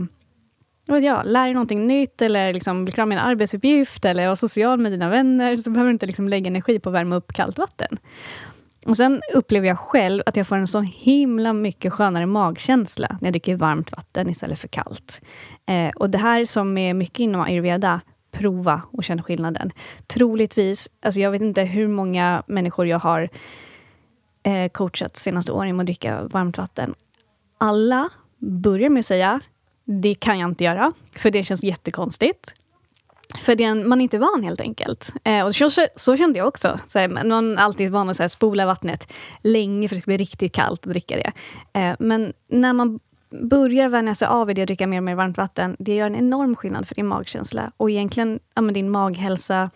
vad 0.87 1.03
jag, 1.03 1.25
lär 1.25 1.43
dig 1.43 1.53
någonting 1.53 1.87
nytt 1.87 2.21
eller 2.21 2.53
liksom 2.53 2.85
bli 2.85 2.91
klar 2.91 3.05
med 3.05 3.17
en 3.17 3.23
arbetsuppgift 3.23 4.05
eller 4.05 4.25
vara 4.25 4.35
social 4.35 4.79
med 4.79 4.91
dina 4.91 5.09
vänner. 5.09 5.57
Så 5.57 5.69
behöver 5.69 5.89
du 5.89 5.93
inte 5.93 6.05
liksom 6.05 6.29
lägga 6.29 6.47
energi 6.47 6.79
på 6.79 6.89
att 6.89 6.95
värma 6.95 7.15
upp 7.15 7.33
kallt 7.33 7.57
vatten. 7.57 7.97
Och 8.85 8.97
Sen 8.97 9.21
upplever 9.33 9.67
jag 9.67 9.79
själv 9.79 10.23
att 10.25 10.35
jag 10.35 10.47
får 10.47 10.55
en 10.55 10.67
så 10.67 10.81
himla 10.81 11.53
mycket 11.53 11.93
skönare 11.93 12.25
magkänsla 12.25 13.07
när 13.21 13.27
jag 13.27 13.33
dricker 13.33 13.55
varmt 13.55 13.91
vatten 13.91 14.29
istället 14.29 14.59
för 14.59 14.67
kallt. 14.67 15.21
Eh, 15.65 15.89
och 15.95 16.09
Det 16.09 16.17
här 16.17 16.45
som 16.45 16.77
är 16.77 16.93
mycket 16.93 17.19
inom 17.19 17.41
ayurveda, 17.41 18.01
prova 18.31 18.81
och 18.91 19.03
känna 19.03 19.23
skillnaden. 19.23 19.71
Troligtvis, 20.07 20.89
alltså 21.01 21.19
jag 21.19 21.31
vet 21.31 21.41
inte 21.41 21.63
hur 21.63 21.87
många 21.87 22.43
människor 22.47 22.87
jag 22.87 22.99
har 22.99 23.29
eh, 24.43 24.69
coachat 24.69 25.17
senaste 25.17 25.51
åren 25.51 25.75
med 25.75 25.83
att 25.83 25.87
dricka 25.87 26.23
varmt 26.23 26.57
vatten. 26.57 26.95
Alla 27.57 28.09
börjar 28.37 28.89
med 28.89 28.99
att 28.99 29.05
säga, 29.05 29.39
det 29.85 30.15
kan 30.15 30.39
jag 30.39 30.49
inte 30.49 30.63
göra, 30.63 30.93
för 31.17 31.31
det 31.31 31.43
känns 31.43 31.63
jättekonstigt. 31.63 32.53
För 33.41 33.55
det 33.55 33.75
man 33.75 34.01
är 34.01 34.03
inte 34.03 34.17
van 34.17 34.43
helt 34.43 34.61
enkelt. 34.61 35.13
Eh, 35.23 35.45
och 35.45 35.55
så, 35.55 35.69
så, 35.95 36.17
kände 36.17 36.39
jag 36.39 36.47
också. 36.47 36.79
Så 36.87 36.99
här, 36.99 37.07
man 37.07 37.57
är 37.57 37.61
alltid 37.61 37.91
van 37.91 38.09
att 38.09 38.17
så 38.17 38.23
här, 38.23 38.27
spola 38.27 38.65
vattnet 38.65 39.13
länge 39.41 39.87
för 39.87 39.95
att 39.95 39.97
det 39.97 40.01
ska 40.01 40.09
bli 40.09 40.17
riktigt 40.17 40.53
kallt 40.53 40.85
och 40.85 40.91
dricka 40.91 41.15
det. 41.15 41.31
Eh, 41.79 41.95
men 41.99 42.33
när 42.49 42.73
man 42.73 42.99
börjar 43.41 43.89
vänja 43.89 44.15
sig 44.15 44.27
av 44.27 44.47
vid 44.47 44.55
det 44.55 44.61
och 44.61 44.67
dricka 44.67 44.87
mer 44.87 44.97
och 44.97 45.03
mer 45.03 45.15
varmt 45.15 45.37
vatten, 45.37 45.75
det 45.79 45.95
gör 45.95 46.05
en 46.05 46.15
enorm 46.15 46.55
skillnad 46.55 46.87
för 46.87 46.95
din 46.95 47.07
magkänsla 47.07 47.71
och 47.77 47.91
egentligen 47.91 48.39
ja, 48.55 48.61
din 48.61 48.89
maghälsa. 48.89 49.69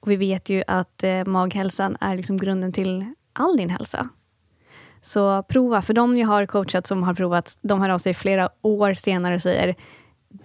Och 0.00 0.10
vi 0.10 0.16
vet 0.16 0.48
ju 0.48 0.62
att 0.66 1.04
eh, 1.04 1.24
maghälsan 1.24 1.96
är 2.00 2.16
liksom 2.16 2.36
grunden 2.36 2.72
till 2.72 3.14
all 3.32 3.56
din 3.56 3.70
hälsa. 3.70 4.08
Så 5.00 5.42
prova. 5.42 5.82
För 5.82 5.94
de 5.94 6.18
jag 6.18 6.28
har 6.28 6.46
coachat 6.46 6.86
som 6.86 7.02
har 7.02 7.14
provat, 7.14 7.58
de 7.62 7.80
hör 7.80 7.88
av 7.88 7.98
sig 7.98 8.14
flera 8.14 8.48
år 8.62 8.94
senare 8.94 9.34
och 9.34 9.42
säger 9.42 9.74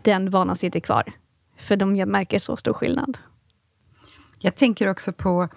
den 0.02 0.30
vanan 0.30 0.56
sitter 0.56 0.80
kvar. 0.80 1.14
För 1.64 1.76
de 1.76 1.94
märker 1.94 2.40
så 2.40 2.58
stor 2.58 2.74
skillnad. 2.74 3.18
Jag 4.40 4.56
tänker 4.56 4.90
också 4.90 5.14
på 5.14 5.50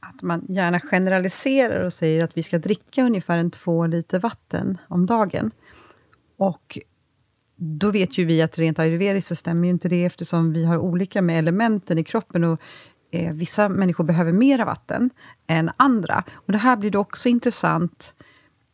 att 0.00 0.22
man 0.22 0.46
gärna 0.48 0.80
generaliserar 0.80 1.84
och 1.84 1.92
säger 1.92 2.24
att 2.24 2.36
vi 2.36 2.42
ska 2.42 2.58
dricka 2.58 3.02
ungefär 3.04 3.38
en 3.38 3.50
två 3.50 3.86
liter 3.86 4.20
vatten 4.20 4.78
om 4.88 5.06
dagen. 5.06 5.50
Och 6.38 6.78
då 7.56 7.90
vet 7.90 8.18
ju 8.18 8.24
vi 8.24 8.42
att 8.42 8.58
rent 8.58 8.78
ayurvediskt 8.78 9.28
så 9.28 9.36
stämmer 9.36 9.64
ju 9.64 9.70
inte 9.70 9.88
det, 9.88 10.04
eftersom 10.04 10.52
vi 10.52 10.64
har 10.64 10.78
olika 10.78 11.22
med 11.22 11.38
elementen 11.38 11.98
i 11.98 12.04
kroppen. 12.04 12.44
och 12.44 12.60
eh, 13.12 13.32
Vissa 13.32 13.68
människor 13.68 14.04
behöver 14.04 14.32
mera 14.32 14.64
vatten 14.64 15.10
än 15.46 15.70
andra. 15.76 16.24
Och 16.32 16.52
Det 16.52 16.58
här 16.58 16.76
blir 16.76 16.90
då 16.90 16.98
också 16.98 17.28
intressant 17.28 18.14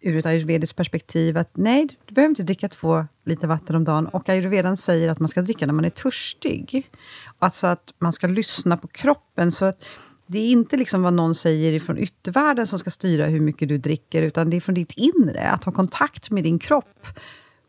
ur 0.09 0.17
ett 0.17 0.27
ayurvediskt 0.27 0.77
perspektiv 0.77 1.39
att 1.39 1.51
nej, 1.57 1.89
du 2.07 2.15
behöver 2.15 2.31
inte 2.31 2.43
dricka 2.43 2.69
två 2.69 3.07
liter 3.25 3.49
vatten 3.49 3.77
om 3.77 3.85
dagen. 3.85 4.07
Och 4.07 4.29
ayurvedan 4.29 4.77
säger 4.77 5.09
att 5.09 5.19
man 5.19 5.29
ska 5.29 5.43
dricka 5.43 5.67
när 5.67 5.75
man 5.75 5.85
är 5.85 5.91
törstig. 5.91 6.91
Alltså 7.39 7.67
att 7.67 7.95
man 7.99 8.13
ska 8.13 8.27
lyssna 8.27 8.77
på 8.77 8.89
kroppen. 8.89 9.53
Så 9.53 9.65
att 9.65 9.85
det 10.27 10.39
är 10.39 10.51
inte 10.51 10.77
liksom 10.77 11.03
vad 11.03 11.13
någon 11.13 11.35
säger 11.35 11.81
från 11.81 11.99
yttervärlden 11.99 12.67
som 12.67 12.79
ska 12.79 12.91
styra 12.91 13.27
hur 13.27 13.41
mycket 13.41 13.69
du 13.69 13.79
dricker, 13.79 14.23
utan 14.23 14.51
det 14.51 14.57
är 14.57 14.61
från 14.61 14.75
ditt 14.75 14.93
inre. 14.93 15.51
Att 15.51 15.65
ha 15.65 15.73
kontakt 15.73 16.31
med 16.31 16.45
din 16.45 16.59
kropp 16.59 17.07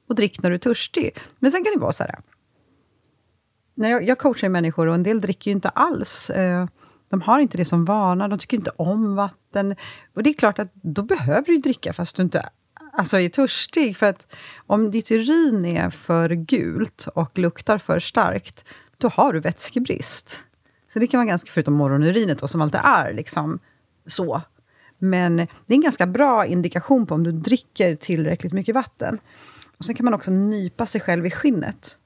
och 0.09 0.15
drick 0.15 0.43
när 0.43 0.49
du 0.49 0.53
är 0.53 0.59
törstig. 0.59 1.17
Men 1.39 1.51
sen 1.51 1.63
kan 1.63 1.73
det 1.73 1.79
vara 1.79 1.91
så 1.91 2.03
här. 2.03 2.19
När 3.75 3.89
jag, 3.89 4.07
jag 4.07 4.19
coachar 4.19 4.49
människor 4.49 4.87
och 4.87 4.95
en 4.95 5.03
del 5.03 5.21
dricker 5.21 5.51
ju 5.51 5.55
inte 5.55 5.69
alls. 5.69 6.29
Eh, 6.29 6.67
de 7.09 7.21
har 7.21 7.39
inte 7.39 7.57
det 7.57 7.65
som 7.65 7.85
vana, 7.85 8.27
de 8.27 8.39
tycker 8.39 8.57
inte 8.57 8.71
om 8.75 9.15
vatten. 9.15 9.75
Och 10.13 10.23
det 10.23 10.29
är 10.29 10.33
klart 10.33 10.59
att 10.59 10.73
då 10.73 11.03
behöver 11.03 11.45
du 11.45 11.57
dricka 11.57 11.93
fast 11.93 12.15
du 12.15 12.23
inte 12.23 12.49
alltså 12.91 13.19
är 13.19 13.29
törstig. 13.29 13.97
För 13.97 14.05
att 14.05 14.33
om 14.67 14.91
ditt 14.91 15.11
urin 15.11 15.65
är 15.65 15.89
för 15.89 16.29
gult 16.29 17.07
och 17.15 17.37
luktar 17.37 17.77
för 17.77 17.99
starkt, 17.99 18.65
då 18.97 19.07
har 19.07 19.33
du 19.33 19.39
vätskebrist. 19.39 20.43
Så 20.93 20.99
det 20.99 21.07
kan 21.07 21.17
vara 21.17 21.27
ganska, 21.27 21.51
förutom 21.51 21.73
morgonurinet 21.73 22.39
då, 22.39 22.47
som 22.47 22.61
alltid 22.61 22.81
är 22.83 23.13
liksom 23.13 23.59
så. 24.07 24.41
Men 24.97 25.37
det 25.37 25.73
är 25.73 25.75
en 25.75 25.81
ganska 25.81 26.07
bra 26.07 26.45
indikation 26.45 27.05
på 27.05 27.15
om 27.15 27.23
du 27.23 27.31
dricker 27.31 27.95
tillräckligt 27.95 28.53
mycket 28.53 28.75
vatten. 28.75 29.19
Och 29.77 29.85
Sen 29.85 29.95
kan 29.95 30.05
man 30.05 30.13
också 30.13 30.31
nypa 30.31 30.85
sig 30.85 31.01
själv 31.01 31.25
i 31.25 31.31
skinnet. 31.31 31.97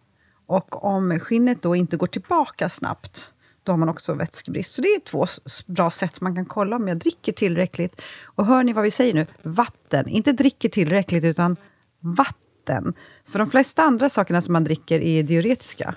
Och 0.45 0.85
om 0.85 1.19
skinnet 1.19 1.61
då 1.61 1.75
inte 1.75 1.97
går 1.97 2.07
tillbaka 2.07 2.69
snabbt, 2.69 3.32
då 3.63 3.71
har 3.71 3.77
man 3.77 3.89
också 3.89 4.13
vätskebrist. 4.13 4.75
Så 4.75 4.81
det 4.81 4.87
är 4.87 4.99
två 4.99 5.27
bra 5.65 5.91
sätt 5.91 6.21
man 6.21 6.35
kan 6.35 6.45
kolla 6.45 6.75
om 6.75 6.87
jag 6.87 6.97
dricker 6.97 7.31
tillräckligt. 7.31 8.01
Och 8.23 8.45
hör 8.45 8.63
ni 8.63 8.73
vad 8.73 8.83
vi 8.83 8.91
säger 8.91 9.13
nu? 9.13 9.25
Vatten. 9.41 10.07
Inte 10.07 10.31
dricker 10.31 10.69
tillräckligt, 10.69 11.23
utan 11.23 11.55
vatten. 11.99 12.93
För 13.25 13.39
de 13.39 13.49
flesta 13.49 13.83
andra 13.83 14.09
sakerna 14.09 14.41
som 14.41 14.53
man 14.53 14.63
dricker 14.63 14.99
är 14.99 15.23
diuretiska. 15.23 15.95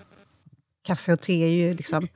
Kaffe 0.85 1.13
och 1.13 1.21
te 1.21 1.45
är 1.45 1.49
ju 1.49 1.75
liksom 1.75 2.09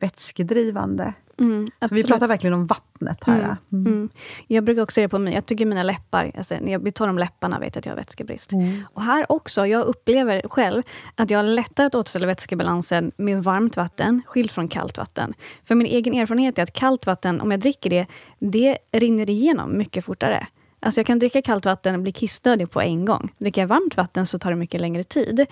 vätskedrivande. 0.00 1.14
Mm, 1.38 1.70
så 1.88 1.94
vi 1.94 2.04
pratar 2.04 2.26
verkligen 2.26 2.54
om 2.54 2.66
vattnet 2.66 3.18
här. 3.26 3.38
Mm, 3.38 3.56
mm. 3.70 3.86
mm. 3.86 4.08
Jag 4.46 4.64
brukar 4.64 4.82
också 4.82 4.94
se 4.94 5.02
det 5.02 5.08
på 5.08 5.18
mig. 5.18 5.34
Jag 5.34 5.46
tycker 5.46 5.66
mina 5.66 5.82
läppar, 5.82 6.32
alltså, 6.36 6.54
när 6.60 6.72
jag 6.72 6.82
blir 6.82 6.92
torr 6.92 7.08
om 7.08 7.18
läpparna 7.18 7.58
vet 7.58 7.74
jag 7.74 7.80
att 7.80 7.86
jag 7.86 7.92
har 7.92 7.96
vätskebrist. 7.96 8.52
Mm. 8.52 8.82
Och 8.94 9.02
här 9.02 9.32
också, 9.32 9.66
jag 9.66 9.84
upplever 9.84 10.42
själv 10.48 10.82
att 11.14 11.30
jag 11.30 11.38
har 11.38 11.44
lättare 11.44 11.86
att 11.86 11.94
återställa 11.94 12.26
vätskebalansen 12.26 13.12
med 13.16 13.44
varmt 13.44 13.76
vatten, 13.76 14.22
skilt 14.26 14.52
från 14.52 14.68
kallt 14.68 14.98
vatten. 14.98 15.34
För 15.64 15.74
min 15.74 15.86
egen 15.86 16.14
erfarenhet 16.14 16.58
är 16.58 16.62
att 16.62 16.72
kallt 16.72 17.06
vatten, 17.06 17.40
om 17.40 17.50
jag 17.50 17.60
dricker 17.60 17.90
det, 17.90 18.06
det 18.38 18.78
rinner 18.92 19.30
igenom 19.30 19.78
mycket 19.78 20.04
fortare. 20.04 20.46
Alltså 20.84 21.00
jag 21.00 21.06
kan 21.06 21.18
dricka 21.18 21.42
kallt 21.42 21.64
vatten 21.64 21.94
och 21.94 22.00
bli 22.00 22.12
kissnödig 22.12 22.70
på 22.70 22.80
en 22.80 23.04
gång. 23.04 23.32
Dricker 23.38 23.60
jag 23.60 23.68
varmt 23.68 23.96
vatten 23.96 24.26
så 24.26 24.38
tar 24.38 24.50
det 24.50 24.56
mycket 24.56 24.80
längre 24.80 25.04
tid 25.04 25.46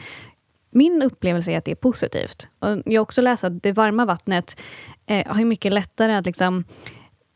min 0.71 1.03
upplevelse 1.03 1.53
är 1.53 1.59
att 1.59 1.65
det 1.65 1.71
är 1.71 1.75
positivt. 1.75 2.49
Och 2.59 2.69
jag 2.85 3.01
har 3.01 3.03
också 3.03 3.23
läst 3.23 3.45
att 3.45 3.63
det 3.63 3.73
varma 3.73 4.05
vattnet 4.05 4.61
eh, 5.07 5.27
har 5.27 5.45
mycket 5.45 5.73
lättare 5.73 6.13
att 6.13 6.27
liksom 6.27 6.65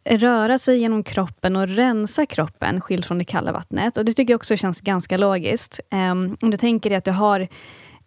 röra 0.04 0.58
sig 0.58 0.78
genom 0.78 1.02
kroppen 1.02 1.56
och 1.56 1.68
rensa 1.68 2.26
kroppen 2.26 2.80
skilt 2.80 3.06
från 3.06 3.18
det 3.18 3.24
kalla 3.24 3.52
vattnet. 3.52 3.96
Och 3.96 4.04
Det 4.04 4.12
tycker 4.12 4.32
jag 4.32 4.38
också 4.38 4.56
känns 4.56 4.80
ganska 4.80 5.16
logiskt. 5.16 5.80
Um, 5.90 6.36
om 6.42 6.50
du 6.50 6.56
tänker 6.56 6.90
dig 6.90 6.96
att 6.96 7.04
du 7.04 7.10
har 7.10 7.40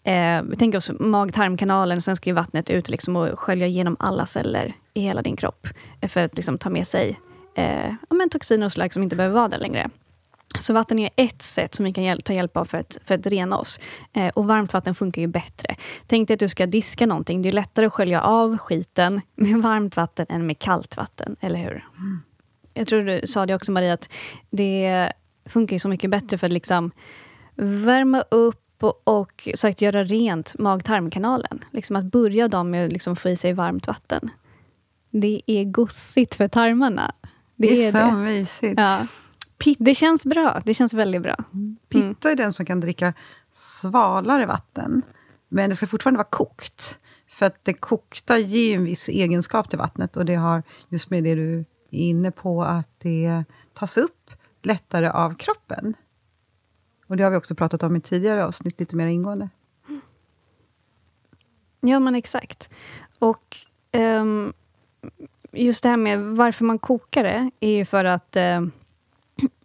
eh, 0.04 0.42
vi 0.44 0.56
tänker 0.56 0.78
oss 0.78 0.92
mag-tarmkanalen, 1.00 2.02
sen 2.02 2.16
ska 2.16 2.30
ju 2.30 2.34
vattnet 2.34 2.70
ut 2.70 2.90
liksom 2.90 3.16
och 3.16 3.40
skölja 3.40 3.68
igenom 3.68 3.96
alla 4.00 4.26
celler 4.26 4.74
i 4.94 5.02
hela 5.02 5.22
din 5.22 5.36
kropp 5.36 5.68
för 6.08 6.24
att 6.24 6.36
liksom 6.36 6.58
ta 6.58 6.70
med 6.70 6.88
sig 6.88 7.20
eh, 7.56 7.94
men 8.10 8.30
toxiner 8.30 8.66
och 8.66 8.72
slag 8.72 8.94
som 8.94 9.04
inte 9.04 9.16
behöver 9.16 9.36
vara 9.36 9.48
där 9.48 9.60
längre. 9.60 9.90
Så 10.60 10.74
vatten 10.74 11.00
är 11.00 11.10
ett 11.16 11.42
sätt 11.42 11.76
som 11.76 11.86
vi 11.86 11.94
kan 11.94 12.22
ta 12.22 12.34
hjälp 12.34 12.58
av 12.58 12.66
för 12.66 12.78
att, 12.78 12.98
för 13.06 13.16
att 13.16 13.28
rena 13.28 13.58
oss. 13.58 13.80
Eh, 14.14 14.28
och 14.28 14.48
varmt 14.48 14.74
vatten 14.74 14.96
funkar 14.96 15.22
ju 15.22 15.28
bättre. 15.28 15.76
Tänk 16.08 16.28
dig 16.28 16.34
att 16.34 16.40
du 16.40 16.50
ska 16.50 16.66
diska 16.66 17.06
någonting. 17.06 17.42
Det 17.42 17.50
är 17.50 17.54
lättare 17.54 17.86
att 17.86 17.94
skölja 17.94 18.22
av 18.22 18.58
skiten 18.58 19.22
med 19.36 19.58
varmt 19.64 19.96
vatten 19.96 20.26
än 20.30 20.48
med 20.48 20.60
kallt 20.60 20.98
vatten, 20.98 21.36
eller 21.40 21.60
hur? 21.60 21.86
Mm. 21.98 22.22
Jag 22.74 22.88
tror 22.88 23.04
du 23.04 23.22
sa 23.28 23.46
det 23.46 23.56
också, 23.56 23.72
Maria, 23.72 23.94
att 23.94 24.10
det 24.50 25.12
funkar 25.46 25.78
så 25.78 25.90
mycket 25.90 26.10
bättre 26.10 26.38
för 26.38 26.48
att 26.48 26.54
liksom 26.54 26.92
värma 27.56 28.22
upp 28.22 28.84
och, 28.84 29.02
och 29.04 29.50
sagt, 29.56 29.82
göra 29.82 30.04
rent 30.04 30.60
mag-tarmkanalen. 30.60 31.60
Liksom 31.72 31.96
att 31.96 32.06
börja 32.06 32.48
dagen 32.48 32.70
med 32.70 32.86
att 32.86 32.94
liksom 32.94 33.16
få 33.16 33.30
i 33.30 33.38
sig 33.38 33.54
varmt 33.54 33.88
vatten. 33.88 34.30
Det 35.10 35.42
är 35.46 35.64
gossigt 35.64 36.36
för 36.36 36.48
tarmarna. 36.48 37.14
Det, 37.56 37.68
det 37.68 37.86
är, 37.86 37.88
är 37.88 37.92
så 37.92 38.16
det. 38.16 38.22
mysigt. 38.22 38.74
Ja. 38.80 39.08
Pit 39.58 39.78
det 39.82 39.96
känns 39.96 40.26
bra. 40.26 40.62
Det 40.66 40.74
känns 40.74 40.94
väldigt 40.94 41.22
bra. 41.22 41.36
Mm. 41.54 41.78
Pitta 41.90 42.32
är 42.32 42.36
den 42.36 42.54
som 42.54 42.66
kan 42.66 42.80
dricka 42.80 43.14
svalare 43.52 44.46
vatten. 44.46 45.02
Men 45.50 45.70
det 45.70 45.76
ska 45.76 45.88
fortfarande 45.88 46.18
vara 46.18 46.28
kokt. 46.30 47.00
För 47.28 47.46
att 47.46 47.66
det 47.66 47.74
kokta 47.74 48.38
ger 48.38 48.76
en 48.76 48.84
viss 48.84 49.10
egenskap 49.10 49.70
till 49.70 49.80
vattnet. 49.80 50.18
Och 50.18 50.26
det 50.26 50.36
har 50.36 50.64
just 50.90 51.10
med 51.10 51.24
det 51.24 51.36
du 51.36 51.60
är 51.60 51.66
inne 52.00 52.32
på, 52.32 52.64
att 52.64 52.90
det 53.00 53.44
tas 53.74 53.98
upp 53.98 54.32
lättare 54.62 55.10
av 55.10 55.36
kroppen. 55.36 55.94
Och 57.08 57.18
det 57.18 57.24
har 57.24 57.32
vi 57.32 57.38
också 57.38 57.56
pratat 57.56 57.84
om 57.84 57.96
i 57.96 58.02
tidigare 58.02 58.46
avsnitt, 58.46 58.80
lite 58.80 58.96
mer 58.96 59.08
ingående. 59.08 59.50
Ja, 61.80 62.00
men 62.00 62.16
exakt. 62.16 62.70
Och 63.20 63.58
um, 63.92 64.54
just 65.52 65.84
det 65.84 65.90
här 65.90 65.98
med 65.98 66.20
varför 66.22 66.66
man 66.66 66.80
kokar 66.80 67.24
det, 67.24 67.52
är 67.60 67.70
ju 67.72 67.86
för 67.86 68.06
att 68.06 68.36
um, 68.36 68.72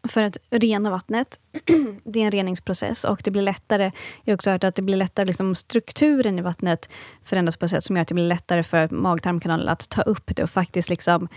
för 0.09 0.23
att 0.23 0.37
rena 0.51 0.91
vattnet. 0.91 1.41
det 2.05 2.21
är 2.21 2.25
en 2.25 2.31
reningsprocess 2.31 3.05
och 3.05 3.21
det 3.25 3.31
blir 3.31 3.43
lättare. 3.43 3.93
Jag 4.25 4.33
har 4.33 4.35
också 4.35 4.51
hört 4.51 4.65
att 4.65 4.75
det 4.75 4.83
blir 4.83 4.97
lättare, 4.97 5.27
liksom 5.27 5.55
strukturen 5.55 6.39
i 6.39 6.43
vattnet 6.43 6.89
förändras 7.25 7.57
på 7.57 7.65
ett 7.65 7.71
sätt 7.71 7.85
som 7.85 7.97
gör 7.97 8.03
att 8.03 8.09
det 8.09 8.15
blir 8.15 8.29
lättare 8.29 8.63
för 8.63 8.89
mag-tarmkanalen 8.89 9.69
att 9.69 9.89
ta 9.89 10.03
upp 10.03 10.37
det 10.37 10.43
och 10.43 10.51
faktiskt 10.51 10.91
liksom, 10.91 11.29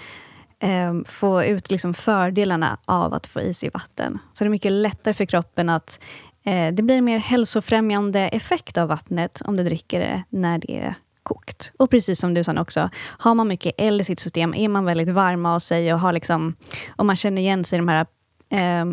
eh, 0.59 0.93
få 1.05 1.43
ut 1.43 1.71
liksom 1.71 1.93
fördelarna 1.93 2.77
av 2.85 3.13
att 3.13 3.27
få 3.27 3.41
i 3.41 3.53
sig 3.53 3.69
vatten. 3.73 4.19
Så 4.33 4.43
det 4.43 4.47
är 4.47 4.49
mycket 4.49 4.71
lättare 4.71 5.13
för 5.13 5.25
kroppen 5.25 5.69
att 5.69 5.99
eh, 6.45 6.73
det 6.73 6.83
blir 6.83 6.97
en 6.97 7.05
mer 7.05 7.19
hälsofrämjande 7.19 8.19
effekt 8.19 8.77
av 8.77 8.87
vattnet 8.87 9.41
om 9.45 9.57
du 9.57 9.63
dricker 9.63 9.99
det 9.99 10.23
när 10.29 10.57
det 10.57 10.77
är 10.77 10.95
kokt. 11.23 11.71
Och 11.77 11.89
precis 11.89 12.19
som 12.19 12.33
du 12.33 12.43
sa 12.43 12.61
också, 12.61 12.89
har 12.95 13.35
man 13.35 13.47
mycket 13.47 13.75
eld 13.77 14.01
i 14.01 14.03
sitt 14.03 14.19
system, 14.19 14.53
är 14.53 14.69
man 14.69 14.85
väldigt 14.85 15.09
varm 15.09 15.45
av 15.45 15.59
sig 15.59 15.93
och 15.93 15.99
har 15.99 16.13
liksom, 16.13 16.55
om 16.95 17.07
man 17.07 17.15
känner 17.15 17.41
igen 17.41 17.63
sig 17.63 17.77
i 17.77 17.79
de 17.79 17.87
här 17.87 18.05
eh, 18.49 18.85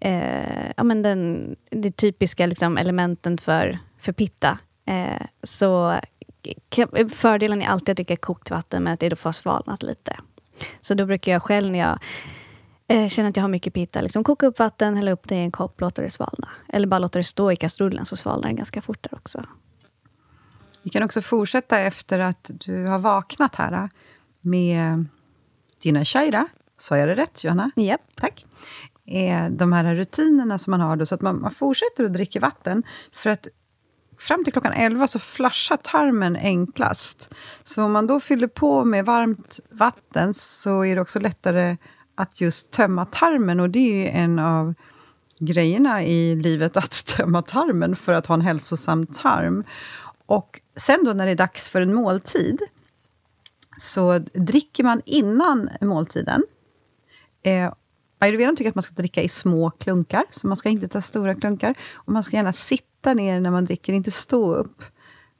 eh, 0.00 0.72
ja, 0.76 0.84
men 0.84 1.02
den, 1.02 1.56
det 1.70 1.90
typiska 1.90 2.46
liksom, 2.46 2.76
elementen 2.76 3.38
för, 3.38 3.78
för 3.98 4.12
pitta. 4.12 4.58
Eh, 4.86 5.26
så 5.42 6.00
fördelen 7.12 7.62
är 7.62 7.66
alltid 7.66 7.92
att 7.92 7.96
dricka 7.96 8.16
kokt 8.16 8.50
vatten, 8.50 8.82
men 8.82 8.92
att 8.92 9.00
det 9.00 9.08
då 9.08 9.16
får 9.16 9.32
svalnat 9.32 9.82
lite. 9.82 10.16
Så 10.80 10.94
då 10.94 11.06
brukar 11.06 11.32
jag 11.32 11.42
själv 11.42 11.72
när 11.72 11.78
jag 11.78 11.98
eh, 12.88 13.08
känner 13.08 13.28
att 13.28 13.36
jag 13.36 13.44
har 13.44 13.48
mycket 13.48 13.74
pitta, 13.74 14.00
liksom 14.00 14.24
koka 14.24 14.46
upp 14.46 14.58
vatten, 14.58 14.96
hälla 14.96 15.10
upp 15.10 15.28
det 15.28 15.34
i 15.34 15.38
en 15.38 15.52
kopp, 15.52 15.80
låta 15.80 16.02
det 16.02 16.10
svalna. 16.10 16.48
Eller 16.68 16.86
bara 16.86 16.98
låta 16.98 17.18
det 17.18 17.24
stå 17.24 17.52
i 17.52 17.56
kastrullen, 17.56 18.06
så 18.06 18.16
svalnar 18.16 18.48
det 18.48 18.54
ganska 18.54 18.82
fort 18.82 19.02
där 19.02 19.14
också. 19.14 19.44
Vi 20.82 20.90
kan 20.90 21.02
också 21.02 21.22
fortsätta 21.22 21.78
efter 21.78 22.18
att 22.18 22.50
du 22.54 22.86
har 22.86 22.98
vaknat 22.98 23.54
här 23.54 23.90
med 24.40 25.04
dina 25.82 26.04
shaira. 26.04 26.46
Sa 26.78 26.96
jag 26.98 27.08
det 27.08 27.16
rätt, 27.16 27.44
Johanna? 27.44 27.70
Yep. 27.76 28.00
Tack. 28.14 28.46
Är 29.06 29.50
de 29.50 29.72
här 29.72 29.94
rutinerna 29.94 30.58
som 30.58 30.70
man 30.70 30.80
har, 30.80 30.96
då, 30.96 31.06
så 31.06 31.14
att 31.14 31.20
man, 31.20 31.40
man 31.40 31.50
fortsätter 31.50 32.04
att 32.04 32.12
dricka 32.12 32.40
vatten. 32.40 32.82
För 33.12 33.30
att 33.30 33.46
fram 34.18 34.44
till 34.44 34.52
klockan 34.52 34.72
11 34.72 35.06
så 35.06 35.18
flashar 35.18 35.76
tarmen 35.76 36.36
enklast. 36.36 37.34
Så 37.64 37.82
om 37.82 37.92
man 37.92 38.06
då 38.06 38.20
fyller 38.20 38.46
på 38.46 38.84
med 38.84 39.04
varmt 39.04 39.60
vatten 39.70 40.34
så 40.34 40.84
är 40.84 40.94
det 40.94 41.00
också 41.00 41.20
lättare 41.20 41.76
att 42.14 42.40
just 42.40 42.70
tömma 42.70 43.04
tarmen. 43.04 43.60
Och 43.60 43.70
det 43.70 43.78
är 43.78 43.94
ju 43.94 44.06
en 44.06 44.38
av 44.38 44.74
grejerna 45.38 46.04
i 46.04 46.36
livet, 46.36 46.76
att 46.76 47.04
tömma 47.16 47.42
tarmen 47.42 47.96
för 47.96 48.12
att 48.12 48.26
ha 48.26 48.34
en 48.34 48.40
hälsosam 48.40 49.06
tarm. 49.06 49.64
Och 50.26 50.60
sen 50.76 51.04
då 51.04 51.12
när 51.12 51.26
det 51.26 51.32
är 51.32 51.36
dags 51.36 51.68
för 51.68 51.80
en 51.80 51.94
måltid, 51.94 52.60
så 53.78 54.18
dricker 54.18 54.84
man 54.84 55.02
innan 55.04 55.68
måltiden. 55.80 56.42
Eh, 57.42 57.72
Ayurvedan 58.18 58.56
tycker 58.56 58.68
att 58.68 58.74
man 58.74 58.82
ska 58.82 58.94
dricka 58.94 59.22
i 59.22 59.28
små 59.28 59.70
klunkar, 59.70 60.24
så 60.30 60.46
man 60.46 60.56
ska 60.56 60.68
inte 60.68 60.88
ta 60.88 61.00
stora 61.00 61.34
klunkar. 61.34 61.74
Och 61.94 62.12
man 62.12 62.22
ska 62.22 62.36
gärna 62.36 62.52
sitta 62.52 63.14
ner 63.14 63.40
när 63.40 63.50
man 63.50 63.64
dricker, 63.64 63.92
inte 63.92 64.10
stå 64.10 64.54
upp. 64.54 64.82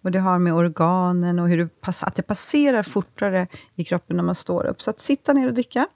Och 0.02 0.10
Det 0.10 0.18
har 0.18 0.38
med 0.38 0.54
organen 0.54 1.38
och 1.38 1.48
hur 1.48 1.58
det 1.58 1.80
pass 1.80 2.02
att 2.02 2.14
det 2.14 2.22
passerar 2.22 2.82
fortare 2.82 3.46
i 3.74 3.84
kroppen 3.84 4.16
när 4.16 4.24
man 4.24 4.34
står 4.34 4.66
upp. 4.66 4.82
Så 4.82 4.90
att 4.90 5.00
sitta 5.00 5.32
ner 5.32 5.46
och 5.46 5.54
dricka. 5.54 5.86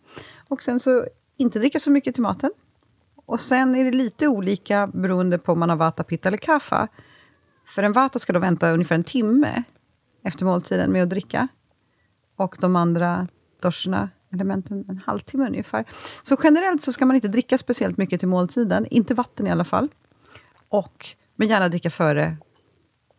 Och 0.48 0.62
sen 0.62 0.80
så 0.80 1.06
inte 1.36 1.58
dricka 1.58 1.80
så 1.80 1.90
mycket 1.90 2.14
till 2.14 2.22
maten. 2.22 2.50
Och 3.26 3.40
sen 3.40 3.74
är 3.74 3.84
det 3.84 3.90
lite 3.90 4.28
olika 4.28 4.86
beroende 4.86 5.38
på 5.38 5.52
om 5.52 5.58
man 5.58 5.70
har 5.70 5.76
vata, 5.76 6.04
pitta 6.04 6.28
eller 6.28 6.38
kaffa. 6.38 6.88
För 7.64 7.82
en 7.82 7.92
vata 7.92 8.18
ska 8.18 8.32
då 8.32 8.40
vänta 8.40 8.70
ungefär 8.70 8.94
en 8.94 9.04
timme 9.04 9.62
efter 10.24 10.44
måltiden 10.44 10.92
med 10.92 11.02
att 11.02 11.10
dricka. 11.10 11.48
Och 12.36 12.56
de 12.60 12.76
andra 12.76 13.28
doshorna, 13.62 14.10
elementen, 14.32 14.84
en 14.88 15.00
halvtimme 15.06 15.46
ungefär. 15.46 15.84
Så 16.22 16.36
generellt 16.44 16.82
så 16.82 16.92
ska 16.92 17.06
man 17.06 17.16
inte 17.16 17.28
dricka 17.28 17.58
speciellt 17.58 17.96
mycket 17.96 18.20
till 18.20 18.28
måltiden, 18.28 18.86
inte 18.90 19.14
vatten 19.14 19.46
i 19.46 19.50
alla 19.50 19.64
fall. 19.64 19.88
Och, 20.68 21.06
men 21.36 21.48
gärna 21.48 21.68
dricka 21.68 21.90
före 21.90 22.36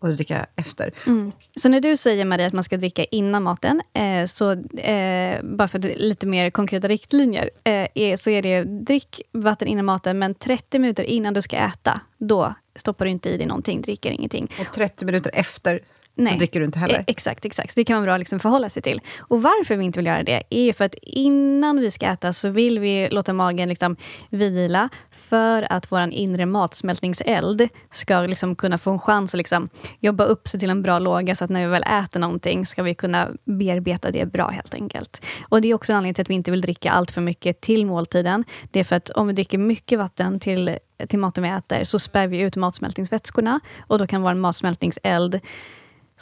och 0.04 0.10
dricka 0.10 0.46
efter. 0.56 0.92
Mm. 1.08 1.32
Så 1.56 1.70
när 1.70 1.82
du 1.82 1.98
säger 1.98 2.26
Maria 2.26 2.48
att 2.48 2.54
man 2.54 2.64
ska 2.64 2.78
dricka 2.78 3.04
innan 3.04 3.44
maten, 3.44 3.82
eh, 3.94 4.26
så 4.26 4.52
eh, 4.78 5.44
bara 5.44 5.68
för 5.68 5.80
lite 5.80 6.28
mer 6.28 6.50
konkreta 6.50 6.88
riktlinjer, 6.88 7.50
eh, 7.64 7.88
är, 7.96 8.18
så 8.18 8.30
är 8.30 8.42
det 8.42 8.64
drick 8.64 9.22
vatten 9.32 9.68
innan 9.68 9.86
maten, 9.86 10.20
men 10.20 10.36
30 10.36 10.80
minuter 10.80 11.04
innan 11.04 11.34
du 11.34 11.42
ska 11.42 11.58
äta, 11.58 12.02
då 12.18 12.54
stoppar 12.76 13.06
du 13.06 13.12
inte 13.12 13.30
i 13.30 13.38
dig 13.38 13.48
någonting, 13.48 13.82
dricker 13.82 14.12
ingenting. 14.12 14.52
Och 14.60 14.76
30 14.76 15.06
minuter 15.06 15.32
efter 15.34 15.80
Nej. 16.16 16.34
så 16.34 16.38
dricker 16.38 16.60
du 16.60 16.66
inte 16.66 16.80
heller. 16.80 17.00
E 17.00 17.04
exakt, 17.08 17.46
exakt. 17.46 17.74
Så 17.74 17.80
det 17.80 17.84
kan 17.84 17.96
vara 17.96 18.06
bra 18.06 18.14
att 18.14 18.20
liksom 18.20 18.40
förhålla 18.40 18.70
sig 18.70 18.82
till. 18.82 19.02
Och 19.18 19.42
varför 19.42 19.76
vi 19.76 19.86
inte 19.86 20.00
vill 20.00 20.06
göra 20.06 20.24
det 20.24 20.44
är 20.50 20.74
för 20.74 20.86
att 20.86 20.96
innan 21.02 21.80
vi 21.80 21.92
ska 21.92 22.06
äta 22.06 22.34
så 22.34 22.50
vill 22.50 22.80
vi 22.80 23.10
låta 23.10 23.34
magen 23.34 23.70
liksom 23.70 23.96
vila 24.30 24.90
för 25.12 25.68
att 25.70 25.92
vår 25.92 26.10
inre 26.12 26.46
matsmältningseld 26.46 27.70
ska 27.92 28.22
liksom 28.22 28.56
kunna 28.56 28.78
få 28.78 28.92
en 28.92 29.00
chans 29.00 29.34
att 29.34 29.38
liksom 29.38 29.70
jobba 30.00 30.24
upp 30.24 30.48
sig 30.48 30.60
till 30.60 30.70
en 30.70 30.82
bra 30.82 31.00
låga 31.00 31.36
så 31.36 31.44
att 31.44 31.50
när 31.50 31.62
vi 31.62 31.72
väl 31.72 31.84
äter 31.84 32.20
någonting 32.20 32.66
ska 32.66 32.84
vi 32.84 32.96
kunna 32.96 33.30
bearbeta 33.46 34.12
det 34.12 34.26
bra 34.26 34.50
helt 34.50 34.74
enkelt. 34.74 35.22
Och 35.50 35.62
Det 35.62 35.68
är 35.68 35.74
också 35.74 35.92
en 35.92 35.98
anledning 35.98 36.14
till 36.14 36.22
att 36.22 36.30
vi 36.30 36.34
inte 36.34 36.52
vill 36.52 36.62
dricka 36.62 36.92
allt 36.92 37.12
för 37.12 37.22
mycket 37.22 37.62
till 37.62 37.86
måltiden. 37.86 38.44
Det 38.72 38.80
är 38.80 38.84
för 38.84 38.96
att 38.96 39.10
om 39.10 39.28
vi 39.28 39.34
dricker 39.34 39.58
mycket 39.58 40.00
vatten 40.00 40.40
till, 40.40 40.78
till 41.08 41.20
maten 41.20 41.44
vi 41.44 41.50
äter 41.50 41.84
så 41.84 42.00
spär 42.00 42.28
vi 42.28 42.40
ut 42.40 42.56
matsmältningsvätskorna 42.56 43.60
och 43.88 44.00
då 44.00 44.08
kan 44.08 44.22
vår 44.22 44.34
matsmältningseld 44.34 45.42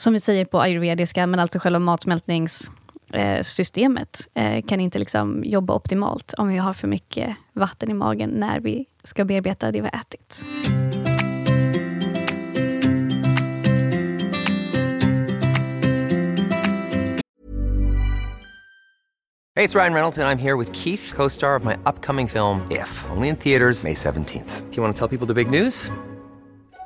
som 0.02 0.14
vi 0.14 0.20
säger 0.20 0.46
på 0.46 0.62
ayurvediska, 0.62 1.28
men 1.28 1.40
alltså 1.40 1.60
själva 1.60 1.80
matsmältningssystemet 1.80 4.28
eh, 4.34 4.66
kan 4.66 4.80
inte 4.80 5.00
liksom 5.00 5.44
jobba 5.46 5.74
optimalt 5.74 6.34
om 6.38 6.48
vi 6.48 6.58
har 6.58 6.74
för 6.74 6.88
mycket 6.88 7.36
vatten 7.54 7.92
i 7.92 7.94
magen 7.94 8.30
när 8.30 8.60
vi 8.60 8.86
ska 9.04 9.26
bearbeta 9.26 9.72
det 9.72 9.82
vi 9.82 9.90
har 9.94 10.02
ätit. 10.02 10.46
Hej, 19.56 19.68
det 19.68 19.76
är 19.76 19.80
Ryan 19.80 19.94
Reynolds 19.94 20.18
och 20.18 20.24
jag 20.24 20.32
är 20.32 20.36
här 20.36 20.58
med 20.58 20.76
Keith, 20.76 21.16
co-star 21.16 21.60
of 21.60 21.64
my 21.64 21.74
upcoming 21.86 22.30
film 22.30 22.60
If, 22.70 23.06
only 23.16 23.28
in 23.28 23.36
theaters 23.36 23.84
May 23.84 23.94
17th. 23.94 24.62
Do 24.70 24.76
you 24.76 24.84
want 24.84 24.98
to 24.98 25.00
tell 25.00 25.18
people 25.18 25.28
the 25.28 25.34
big 25.34 25.50
news? 25.62 25.92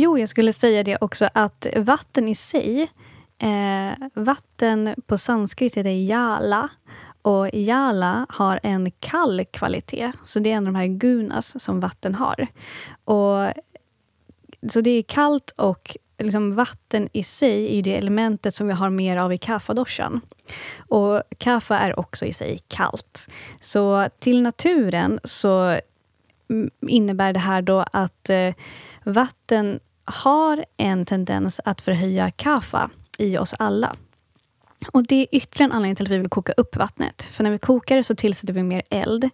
Jo, 0.00 0.18
jag 0.18 0.28
skulle 0.28 0.52
säga 0.52 0.82
det 0.82 0.98
också 1.00 1.28
att 1.32 1.66
vatten 1.76 2.28
i 2.28 2.34
sig, 2.34 2.90
eh, 3.38 4.08
vatten 4.14 4.94
på 5.06 5.18
sanskrit 5.18 5.74
heter 5.74 5.90
jala. 5.90 6.68
Och 7.22 7.48
jala 7.52 8.26
har 8.28 8.60
en 8.62 8.90
kall 8.90 9.44
kvalitet, 9.44 10.12
så 10.24 10.38
det 10.38 10.52
är 10.52 10.54
en 10.54 10.66
av 10.66 10.72
de 10.72 10.78
här 10.78 10.86
gunas 10.86 11.62
som 11.62 11.80
vatten 11.80 12.14
har. 12.14 12.46
Och, 13.04 13.52
så 14.70 14.80
det 14.80 14.90
är 14.90 15.02
kallt 15.02 15.50
och 15.56 15.96
liksom 16.18 16.54
vatten 16.54 17.08
i 17.12 17.22
sig 17.22 17.78
är 17.78 17.82
det 17.82 17.96
elementet 17.96 18.54
som 18.54 18.66
vi 18.66 18.72
har 18.72 18.90
mer 18.90 19.16
av 19.16 19.32
i 19.32 19.38
kaffadoshan. 19.38 20.20
Och 20.78 21.22
kaffa 21.38 21.78
är 21.78 21.98
också 21.98 22.26
i 22.26 22.32
sig 22.32 22.58
kallt. 22.68 23.28
Så 23.60 24.08
till 24.18 24.42
naturen 24.42 25.20
så 25.24 25.80
mm, 26.50 26.70
innebär 26.80 27.32
det 27.32 27.40
här 27.40 27.62
då 27.62 27.84
att 27.92 28.30
eh, 28.30 28.54
vatten 29.04 29.80
har 30.12 30.64
en 30.76 31.06
tendens 31.06 31.60
att 31.64 31.80
förhöja 31.80 32.30
kaffa 32.30 32.90
i 33.18 33.38
oss 33.38 33.54
alla. 33.58 33.96
Och 34.92 35.06
Det 35.06 35.14
är 35.14 35.26
ytterligare 35.30 35.70
en 35.70 35.76
anledning 35.76 35.96
till 35.96 36.06
att 36.06 36.12
vi 36.12 36.18
vill 36.18 36.28
koka 36.28 36.52
upp 36.52 36.76
vattnet. 36.76 37.22
För 37.22 37.44
när 37.44 37.50
vi 37.50 37.58
kokar 37.58 37.96
det 37.96 38.04
så 38.04 38.14
tillsätter 38.14 38.54
vi 38.54 38.62
mer 38.62 38.82
eld. 38.90 39.30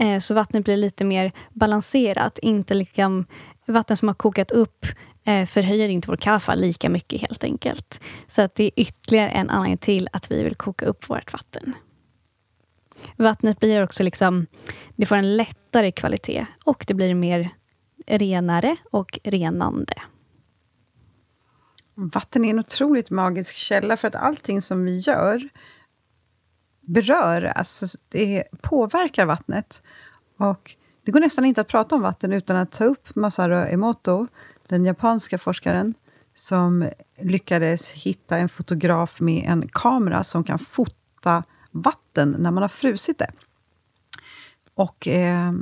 Eh, 0.00 0.18
så 0.18 0.34
vattnet 0.34 0.64
blir 0.64 0.76
lite 0.76 1.04
mer 1.04 1.32
balanserat. 1.50 2.38
Inte 2.38 2.74
liksom, 2.74 3.26
vatten 3.66 3.96
som 3.96 4.08
har 4.08 4.14
kokat 4.14 4.50
upp 4.50 4.86
eh, 5.24 5.46
förhöjer 5.46 5.88
inte 5.88 6.08
vår 6.08 6.16
kaffa 6.16 6.54
lika 6.54 6.88
mycket 6.88 7.20
helt 7.20 7.44
enkelt. 7.44 8.00
Så 8.28 8.42
att 8.42 8.54
det 8.54 8.64
är 8.64 8.70
ytterligare 8.76 9.30
en 9.30 9.50
anledning 9.50 9.78
till 9.78 10.08
att 10.12 10.30
vi 10.30 10.42
vill 10.42 10.54
koka 10.54 10.86
upp 10.86 11.10
vårt 11.10 11.32
vatten. 11.32 11.74
Vattnet 13.16 13.60
blir 13.60 13.82
också 13.82 14.02
liksom, 14.02 14.46
det 14.96 15.06
får 15.06 15.16
en 15.16 15.36
lättare 15.36 15.90
kvalitet 15.90 16.46
och 16.64 16.84
det 16.88 16.94
blir 16.94 17.14
mer 17.14 17.48
renare 18.06 18.76
och 18.90 19.18
renande. 19.24 19.94
Vatten 21.94 22.44
är 22.44 22.50
en 22.50 22.58
otroligt 22.58 23.10
magisk 23.10 23.56
källa, 23.56 23.96
för 23.96 24.08
att 24.08 24.14
allting 24.14 24.62
som 24.62 24.84
vi 24.84 24.98
gör 24.98 25.48
berör, 26.80 27.42
alltså 27.42 27.86
det 28.08 28.44
påverkar 28.62 29.26
vattnet. 29.26 29.82
Och 30.38 30.76
det 31.04 31.12
går 31.12 31.20
nästan 31.20 31.44
inte 31.44 31.60
att 31.60 31.68
prata 31.68 31.94
om 31.94 32.02
vatten 32.02 32.32
utan 32.32 32.56
att 32.56 32.72
ta 32.72 32.84
upp 32.84 33.14
Masaru 33.14 33.66
Emoto, 33.66 34.26
den 34.68 34.84
japanska 34.84 35.38
forskaren, 35.38 35.94
som 36.34 36.88
lyckades 37.18 37.90
hitta 37.90 38.38
en 38.38 38.48
fotograf 38.48 39.20
med 39.20 39.44
en 39.46 39.68
kamera 39.68 40.24
som 40.24 40.44
kan 40.44 40.58
fota 40.58 41.44
vatten 41.70 42.36
när 42.38 42.50
man 42.50 42.62
har 42.62 42.68
frusit 42.68 43.18
det. 43.18 43.30
Och 44.74 45.08
eh, 45.08 45.52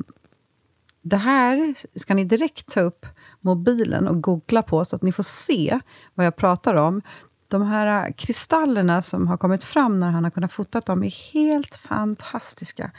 det 1.03 1.17
här 1.17 1.75
ska 1.99 2.15
ni 2.15 2.25
direkt 2.25 2.73
ta 2.73 2.81
upp 2.81 3.07
mobilen 3.43 4.09
och 4.09 4.23
googla 4.23 4.63
på, 4.63 4.85
så 4.85 4.97
att 4.97 5.03
ni 5.03 5.13
får 5.13 5.23
se 5.23 5.81
vad 6.15 6.27
jag 6.27 6.37
pratar 6.37 6.75
om. 6.75 7.03
De 7.49 7.63
här 7.63 8.07
äh, 8.07 8.13
kristallerna 8.13 9.03
som 9.03 9.27
har 9.27 9.37
kommit 9.37 9.65
fram 9.65 10.01
när 10.01 10.11
han 10.11 10.25
har 10.25 10.31
kunnat 10.31 10.53
fota 10.53 10.81
dem 10.81 11.03
är 11.03 11.33
helt 11.33 11.77
fantastiska. 11.77 12.91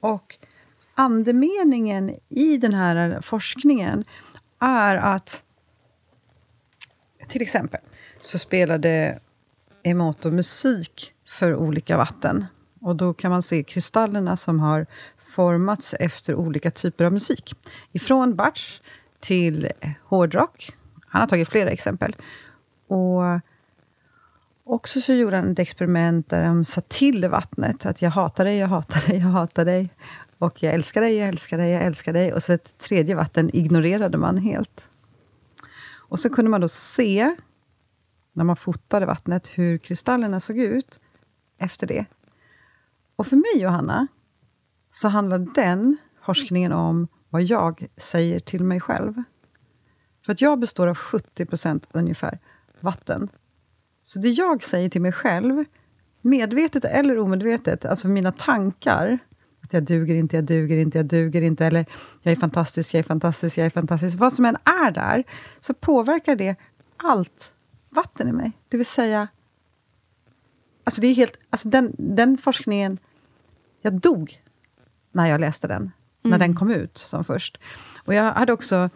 Och 0.00 0.38
andemeningen 0.94 2.14
i 2.28 2.56
den 2.56 2.74
här 2.74 3.20
forskningen 3.20 4.04
är 4.60 4.96
att 4.96 5.42
till 7.28 7.42
exempel 7.42 7.80
så 8.20 8.38
spelade 8.38 9.20
Emoto 9.82 10.30
musik 10.30 11.12
för 11.28 11.54
olika 11.54 11.96
vatten. 11.96 12.46
Och 12.80 12.96
då 12.96 13.14
kan 13.14 13.30
man 13.30 13.42
se 13.42 13.62
kristallerna 13.62 14.36
som 14.36 14.60
har 14.60 14.86
formats 15.18 15.94
efter 15.94 16.34
olika 16.34 16.70
typer 16.70 17.04
av 17.04 17.12
musik. 17.12 17.54
Ifrån 17.92 18.36
Bach 18.36 18.80
till 19.20 19.68
hårdrock. 20.04 20.76
Han 21.06 21.20
har 21.20 21.28
tagit 21.28 21.48
flera 21.48 21.70
exempel. 21.70 22.16
Och 22.86 23.22
också 24.64 25.00
så 25.00 25.12
gjorde 25.12 25.36
han 25.36 25.52
ett 25.52 25.58
experiment 25.58 26.30
där 26.30 26.44
de 26.44 26.64
sa 26.64 26.80
till 26.80 27.28
vattnet 27.28 27.86
att 27.86 28.02
jag 28.02 28.10
hatar 28.10 28.44
dig, 28.44 28.58
jag 28.58 28.68
hatar 28.68 29.08
dig, 29.08 29.18
jag 29.18 29.28
hatar 29.28 29.64
dig. 29.64 29.94
Och 30.38 30.62
jag 30.62 30.74
älskar 30.74 31.00
dig, 31.00 31.16
jag 31.16 31.28
älskar 31.28 31.58
dig, 31.58 31.70
jag 31.70 31.82
älskar 31.82 32.12
dig. 32.12 32.32
Och 32.32 32.42
så 32.42 32.52
ett 32.52 32.78
tredje 32.78 33.14
vatten 33.14 33.50
ignorerade 33.52 34.18
man 34.18 34.36
helt. 34.36 34.90
Och 35.92 36.20
så 36.20 36.30
kunde 36.30 36.50
man 36.50 36.60
då 36.60 36.68
se, 36.68 37.36
när 38.32 38.44
man 38.44 38.56
fotade 38.56 39.06
vattnet, 39.06 39.46
hur 39.46 39.78
kristallerna 39.78 40.40
såg 40.40 40.58
ut 40.58 41.00
efter 41.58 41.86
det. 41.86 42.06
Och 43.16 43.26
för 43.26 43.36
mig, 43.36 43.62
Johanna, 43.62 44.06
så 44.92 45.08
handlar 45.08 45.38
den 45.38 45.96
forskningen 46.22 46.72
om 46.72 47.08
vad 47.30 47.42
jag 47.42 47.86
säger 47.96 48.40
till 48.40 48.64
mig 48.64 48.80
själv. 48.80 49.22
För 50.24 50.32
att 50.32 50.40
jag 50.40 50.58
består 50.58 50.86
av 50.86 50.94
70 50.94 51.46
procent 51.46 51.88
ungefär 51.92 52.38
vatten. 52.80 53.28
Så 54.02 54.18
det 54.18 54.28
jag 54.28 54.64
säger 54.64 54.88
till 54.88 55.00
mig 55.00 55.12
själv, 55.12 55.64
medvetet 56.20 56.84
eller 56.84 57.18
omedvetet, 57.18 57.84
alltså 57.84 58.08
mina 58.08 58.32
tankar, 58.32 59.18
att 59.60 59.72
jag 59.72 59.82
duger 59.82 60.14
inte, 60.14 60.36
jag 60.36 60.44
duger 60.44 60.76
inte, 60.76 60.98
jag 60.98 61.06
duger 61.06 61.42
inte, 61.42 61.66
eller 61.66 61.86
jag 62.22 62.32
är 62.32 62.36
fantastisk, 62.36 62.94
jag 62.94 62.98
är 62.98 63.02
fantastisk, 63.02 63.58
jag 63.58 63.66
är 63.66 63.70
fantastisk. 63.70 64.18
Vad 64.18 64.32
som 64.32 64.44
än 64.44 64.56
är 64.64 64.90
där, 64.90 65.24
så 65.60 65.74
påverkar 65.74 66.36
det 66.36 66.56
allt 66.96 67.52
vatten 67.88 68.28
i 68.28 68.32
mig. 68.32 68.52
Det 68.68 68.76
vill 68.76 68.86
säga, 68.86 69.28
alltså 70.84 71.00
det 71.00 71.06
är 71.06 71.14
helt, 71.14 71.38
alltså 71.50 71.68
den, 71.68 71.94
den 71.98 72.38
forskningen, 72.38 72.98
jag 73.82 74.00
dog 74.00 74.42
när 75.12 75.26
jag 75.26 75.40
läste 75.40 75.68
den 75.68 75.90
när 76.22 76.38
den 76.38 76.42
mm. 76.42 76.56
kom 76.56 76.70
ut 76.70 76.98
som 76.98 77.24
först. 77.24 77.58
Och 78.04 78.14
jag 78.14 78.32
hade 78.32 78.52
också... 78.52 78.90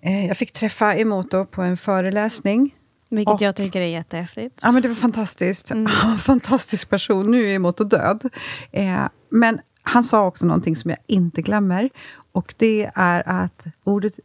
Eh, 0.00 0.26
jag 0.26 0.36
fick 0.36 0.52
träffa 0.52 0.94
Emoto 0.94 1.44
på 1.44 1.62
en 1.62 1.76
föreläsning 1.76 2.74
Vilket 3.16 3.34
Och- 3.34 3.42
jag 3.42 3.56
tycker 3.56 3.80
är 3.80 3.86
jättehäftigt. 3.86 4.58
Ja, 4.62 4.72
men 4.72 4.82
det 4.82 4.88
var 4.88 4.94
fantastiskt. 4.94 5.72
Fantastisk 6.18 6.90
person. 6.90 7.30
Nu 7.30 7.50
är 7.50 7.58
Moto 7.58 7.84
död. 7.84 8.28
Eh, 8.70 9.08
men 9.28 9.60
han 9.82 10.04
sa 10.04 10.26
också 10.26 10.46
någonting 10.46 10.76
som 10.76 10.90
jag 10.90 10.98
inte 11.06 11.42
glömmer. 11.42 11.90
Och 12.32 12.54
det 12.56 12.90
är 12.94 13.28
att 13.28 13.64
ordet 13.84 14.18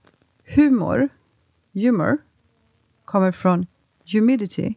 humor, 0.55 1.09
humor, 1.73 2.17
kommer 3.05 3.31
från 3.31 3.65
humidity. 4.11 4.75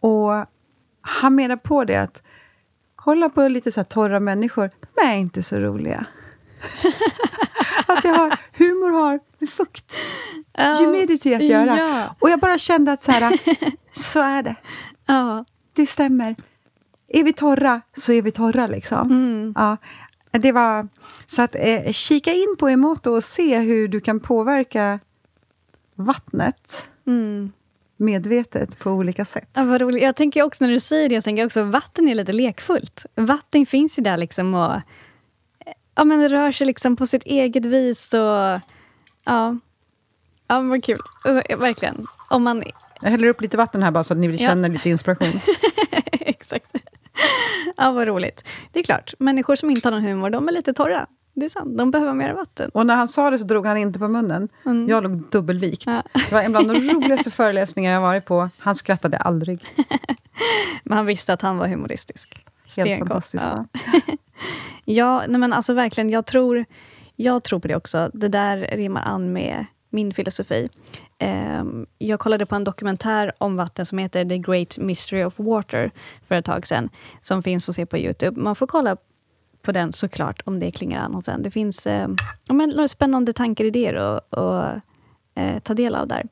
Och 0.00 0.46
han 1.00 1.34
menar 1.34 1.56
på 1.56 1.84
det 1.84 1.96
att 1.96 2.22
kolla 3.02 3.28
på 3.28 3.48
lite 3.48 3.72
så 3.72 3.84
torra 3.84 4.20
människor, 4.20 4.70
de 4.94 5.06
är 5.06 5.16
inte 5.16 5.42
så 5.42 5.58
roliga. 5.58 6.06
att 7.86 8.02
det 8.02 8.08
har, 8.08 8.38
humor 8.52 8.90
har 8.90 9.20
med 9.38 9.48
fukt, 9.50 9.92
humidity 10.78 11.34
att 11.34 11.44
göra. 11.44 11.78
Ja. 11.78 12.16
Och 12.20 12.30
jag 12.30 12.40
bara 12.40 12.58
kände 12.58 12.92
att 12.92 13.02
så, 13.02 13.12
här, 13.12 13.38
så 13.92 14.20
är 14.20 14.42
det. 14.42 14.54
Ja. 15.06 15.44
Det 15.72 15.86
stämmer. 15.86 16.36
Är 17.08 17.24
vi 17.24 17.32
torra, 17.32 17.80
så 17.96 18.12
är 18.12 18.22
vi 18.22 18.30
torra. 18.30 18.66
liksom. 18.66 19.10
Mm. 19.10 19.52
Ja, 19.56 19.76
det 20.30 20.52
var, 20.52 20.88
så 21.26 21.42
att 21.42 21.54
eh, 21.54 21.92
kika 21.92 22.32
in 22.32 22.56
på 22.58 22.68
Emoto 22.68 23.10
och 23.10 23.24
se 23.24 23.58
hur 23.58 23.88
du 23.88 24.00
kan 24.00 24.20
påverka 24.20 25.00
vattnet 25.94 26.88
Mm. 27.06 27.52
Medvetet 27.98 28.78
på 28.78 28.90
olika 28.90 29.24
sätt. 29.24 29.48
Ja, 29.52 29.64
vad 29.64 29.80
roligt. 29.80 30.02
Jag 30.02 30.16
tänker 30.16 30.42
också 30.42 30.64
när 30.64 30.70
du 30.72 30.80
säger 30.80 31.08
det, 31.08 31.14
jag 31.14 31.24
tänker 31.24 31.46
också 31.46 31.62
vatten 31.62 32.08
är 32.08 32.14
lite 32.14 32.32
lekfullt. 32.32 33.06
Vatten 33.14 33.66
finns 33.66 33.98
ju 33.98 34.02
där 34.02 34.16
liksom 34.16 34.54
och 34.54 34.80
ja, 35.94 36.04
men 36.04 36.28
rör 36.28 36.52
sig 36.52 36.66
liksom 36.66 36.96
på 36.96 37.06
sitt 37.06 37.22
eget 37.22 37.64
vis. 37.64 38.14
Och, 38.14 38.60
ja. 39.24 39.58
ja, 40.48 40.60
vad 40.60 40.84
kul. 40.84 41.00
Alltså, 41.24 41.56
Verkligen. 41.56 42.06
Om 42.30 42.42
man... 42.42 42.62
Jag 43.02 43.10
häller 43.10 43.28
upp 43.28 43.40
lite 43.40 43.56
vatten 43.56 43.82
här 43.82 43.90
bara 43.90 44.04
så 44.04 44.14
att 44.14 44.18
ni 44.18 44.28
Ja. 44.28 44.38
känner 44.38 44.68
lite 44.68 44.88
inspiration. 44.90 45.40
Exakt. 46.12 46.76
Ja, 47.76 47.92
vad 47.92 48.06
roligt. 48.08 48.48
Det 48.72 48.78
är 48.78 48.84
klart, 48.84 49.14
människor 49.18 49.56
som 49.56 49.70
inte 49.70 49.86
har 49.88 49.92
någon 49.92 50.02
humor, 50.02 50.30
de 50.30 50.48
är 50.48 50.52
lite 50.52 50.72
torra. 50.72 51.06
Det 51.38 51.44
är 51.44 51.48
sant, 51.50 51.78
de 51.78 51.90
behöver 51.90 52.14
mer 52.14 52.32
vatten. 52.32 52.70
Och 52.74 52.86
när 52.86 52.96
han 52.96 53.08
sa 53.08 53.30
det 53.30 53.38
så 53.38 53.44
drog 53.44 53.66
han 53.66 53.76
inte 53.76 53.98
på 53.98 54.08
munnen. 54.08 54.48
Jag 54.88 55.02
låg 55.02 55.30
dubbelvikt. 55.30 55.86
Ja. 55.86 56.02
Det 56.14 56.32
var 56.32 56.42
en 56.42 56.52
bland 56.52 56.68
de 56.68 56.74
roligaste 56.94 57.30
föreläsningar 57.30 57.92
jag 57.92 58.00
varit 58.00 58.24
på. 58.24 58.50
Han 58.58 58.74
skrattade 58.74 59.16
aldrig. 59.16 59.64
Men 60.84 60.96
han 60.96 61.06
visste 61.06 61.32
att 61.32 61.42
han 61.42 61.58
var 61.58 61.66
humoristisk. 61.68 62.44
Helt 62.62 62.72
Stenkoll. 62.72 63.08
fantastiskt. 63.08 63.44
Ja. 63.44 63.64
Ja, 64.84 65.24
nej 65.28 65.40
men 65.40 65.52
alltså 65.52 65.74
verkligen. 65.74 66.10
Jag 66.10 66.26
tror, 66.26 66.64
jag 67.16 67.44
tror 67.44 67.60
på 67.60 67.68
det 67.68 67.76
också. 67.76 68.10
Det 68.14 68.28
där 68.28 68.56
rimmar 68.58 69.02
an 69.02 69.32
med 69.32 69.64
min 69.90 70.12
filosofi. 70.12 70.68
Ehm, 71.18 71.86
jag 71.98 72.20
kollade 72.20 72.46
på 72.46 72.54
en 72.54 72.64
dokumentär 72.64 73.32
om 73.38 73.56
vatten 73.56 73.86
som 73.86 73.98
heter 73.98 74.24
The 74.24 74.38
Great 74.38 74.78
Mystery 74.78 75.24
of 75.24 75.38
Water 75.38 75.90
för 76.24 76.34
ett 76.34 76.44
tag 76.44 76.66
sedan. 76.66 76.88
Som 77.20 77.42
finns 77.42 77.68
att 77.68 77.74
se 77.74 77.86
på 77.86 77.98
Youtube. 77.98 78.40
Man 78.40 78.56
får 78.56 78.66
kolla 78.66 78.96
på 79.68 79.72
den 79.72 79.92
såklart 79.92 80.42
om 80.44 80.60
det 80.60 80.70
klingar 80.70 81.04
an 81.04 81.14
hos 81.14 81.28
en. 81.28 81.42
Det 81.42 81.50
finns 81.50 81.86
eh, 81.86 82.08
men, 82.50 82.68
några 82.68 82.88
spännande 82.88 83.32
tankar, 83.32 83.64
och 83.64 83.68
idéer 83.68 83.94
att 83.94 84.82
eh, 85.34 85.58
ta 85.58 85.74
del 85.74 85.94
av 85.94 86.08
där. 86.08 86.26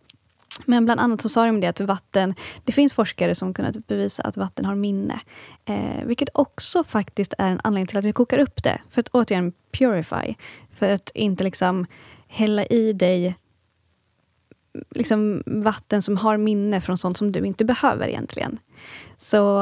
Men 0.65 0.85
bland 0.85 1.01
annat 1.01 1.21
så 1.21 1.29
sa 1.29 1.47
de 1.47 1.61
det 1.61 1.67
att 1.67 1.81
vatten, 1.81 2.35
det 2.65 2.73
finns 2.73 2.95
forskare 2.95 3.35
som 3.35 3.55
kunnat 3.55 3.87
bevisa 3.87 4.23
att 4.23 4.37
vatten 4.37 4.65
har 4.65 4.75
minne. 4.75 5.21
Eh, 5.65 6.05
vilket 6.07 6.29
också 6.33 6.85
faktiskt 6.85 7.35
är 7.39 7.51
en 7.51 7.61
anledning 7.65 7.87
till 7.87 7.99
att 7.99 8.05
vi 8.05 8.13
kokar 8.13 8.39
upp 8.39 8.63
det. 8.63 8.81
För 8.91 9.01
att 9.01 9.09
återigen 9.09 9.53
purify. 9.73 10.35
För 10.75 10.93
att 10.93 11.11
inte 11.15 11.45
liksom 11.45 11.87
hälla 12.29 12.67
i 12.67 12.93
dig 12.93 13.37
liksom 14.91 15.43
vatten 15.47 16.03
som 16.03 16.17
har 16.17 16.37
minne 16.37 16.81
från 16.81 16.97
sånt 16.97 17.17
som 17.17 17.33
du 17.33 17.47
inte 17.47 17.65
behöver 17.65 18.09
egentligen. 18.09 18.59
Så 19.19 19.61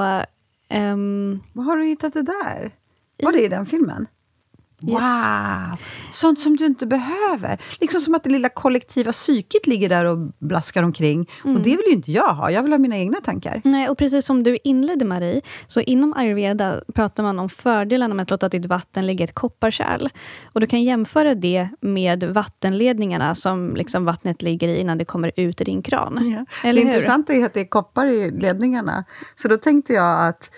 ehm, 0.68 1.40
Var 1.52 1.64
har 1.64 1.76
du 1.76 1.84
hittat 1.84 2.12
det 2.12 2.22
där? 2.22 2.72
Var 3.24 3.32
det 3.32 3.44
i 3.44 3.48
den 3.48 3.66
filmen? 3.66 4.06
Yes. 4.82 4.92
Wow! 4.92 5.78
Sånt 6.12 6.40
som 6.40 6.56
du 6.56 6.66
inte 6.66 6.86
behöver. 6.86 7.60
Liksom 7.80 8.00
som 8.00 8.14
att 8.14 8.24
det 8.24 8.30
lilla 8.30 8.48
kollektiva 8.48 9.12
psyket 9.12 9.66
ligger 9.66 9.88
där 9.88 10.04
och 10.04 10.18
blaskar 10.38 10.82
omkring. 10.82 11.30
Och 11.44 11.60
det 11.60 11.70
vill 11.70 11.86
ju 11.86 11.92
inte 11.92 12.12
jag 12.12 12.34
ha. 12.34 12.50
Jag 12.50 12.62
vill 12.62 12.72
ha 12.72 12.78
mina 12.78 12.96
egna 12.96 13.16
tankar. 13.20 13.60
Nej, 13.64 13.88
och 13.88 13.98
precis 13.98 14.26
som 14.26 14.42
du 14.42 14.58
inledde 14.64 15.04
Marie, 15.04 15.40
så 15.66 15.80
inom 15.80 16.14
ayurveda 16.14 16.80
pratar 16.94 17.22
man 17.22 17.38
om 17.38 17.48
fördelarna 17.48 18.14
med 18.14 18.22
att 18.22 18.30
låta 18.30 18.48
ditt 18.48 18.66
vatten 18.66 19.06
ligga 19.06 19.22
i 19.22 19.24
ett 19.24 19.34
kopparkärl. 19.34 20.08
Och 20.52 20.60
du 20.60 20.66
kan 20.66 20.82
jämföra 20.82 21.34
det 21.34 21.68
med 21.80 22.24
vattenledningarna 22.24 23.34
som 23.34 23.76
liksom 23.76 24.04
vattnet 24.04 24.42
ligger 24.42 24.68
i 24.68 24.80
innan 24.80 24.98
det 24.98 25.04
kommer 25.04 25.32
ut 25.36 25.60
i 25.60 25.64
din 25.64 25.82
kran. 25.82 26.14
Det 26.62 26.68
Eller 26.68 26.82
hur? 26.82 26.88
intressanta 26.88 27.32
är 27.32 27.44
att 27.44 27.54
det 27.54 27.60
är 27.60 27.68
koppar 27.68 28.06
i 28.06 28.30
ledningarna. 28.30 29.04
Så 29.34 29.48
då 29.48 29.56
tänkte 29.56 29.92
jag 29.92 30.28
att 30.28 30.50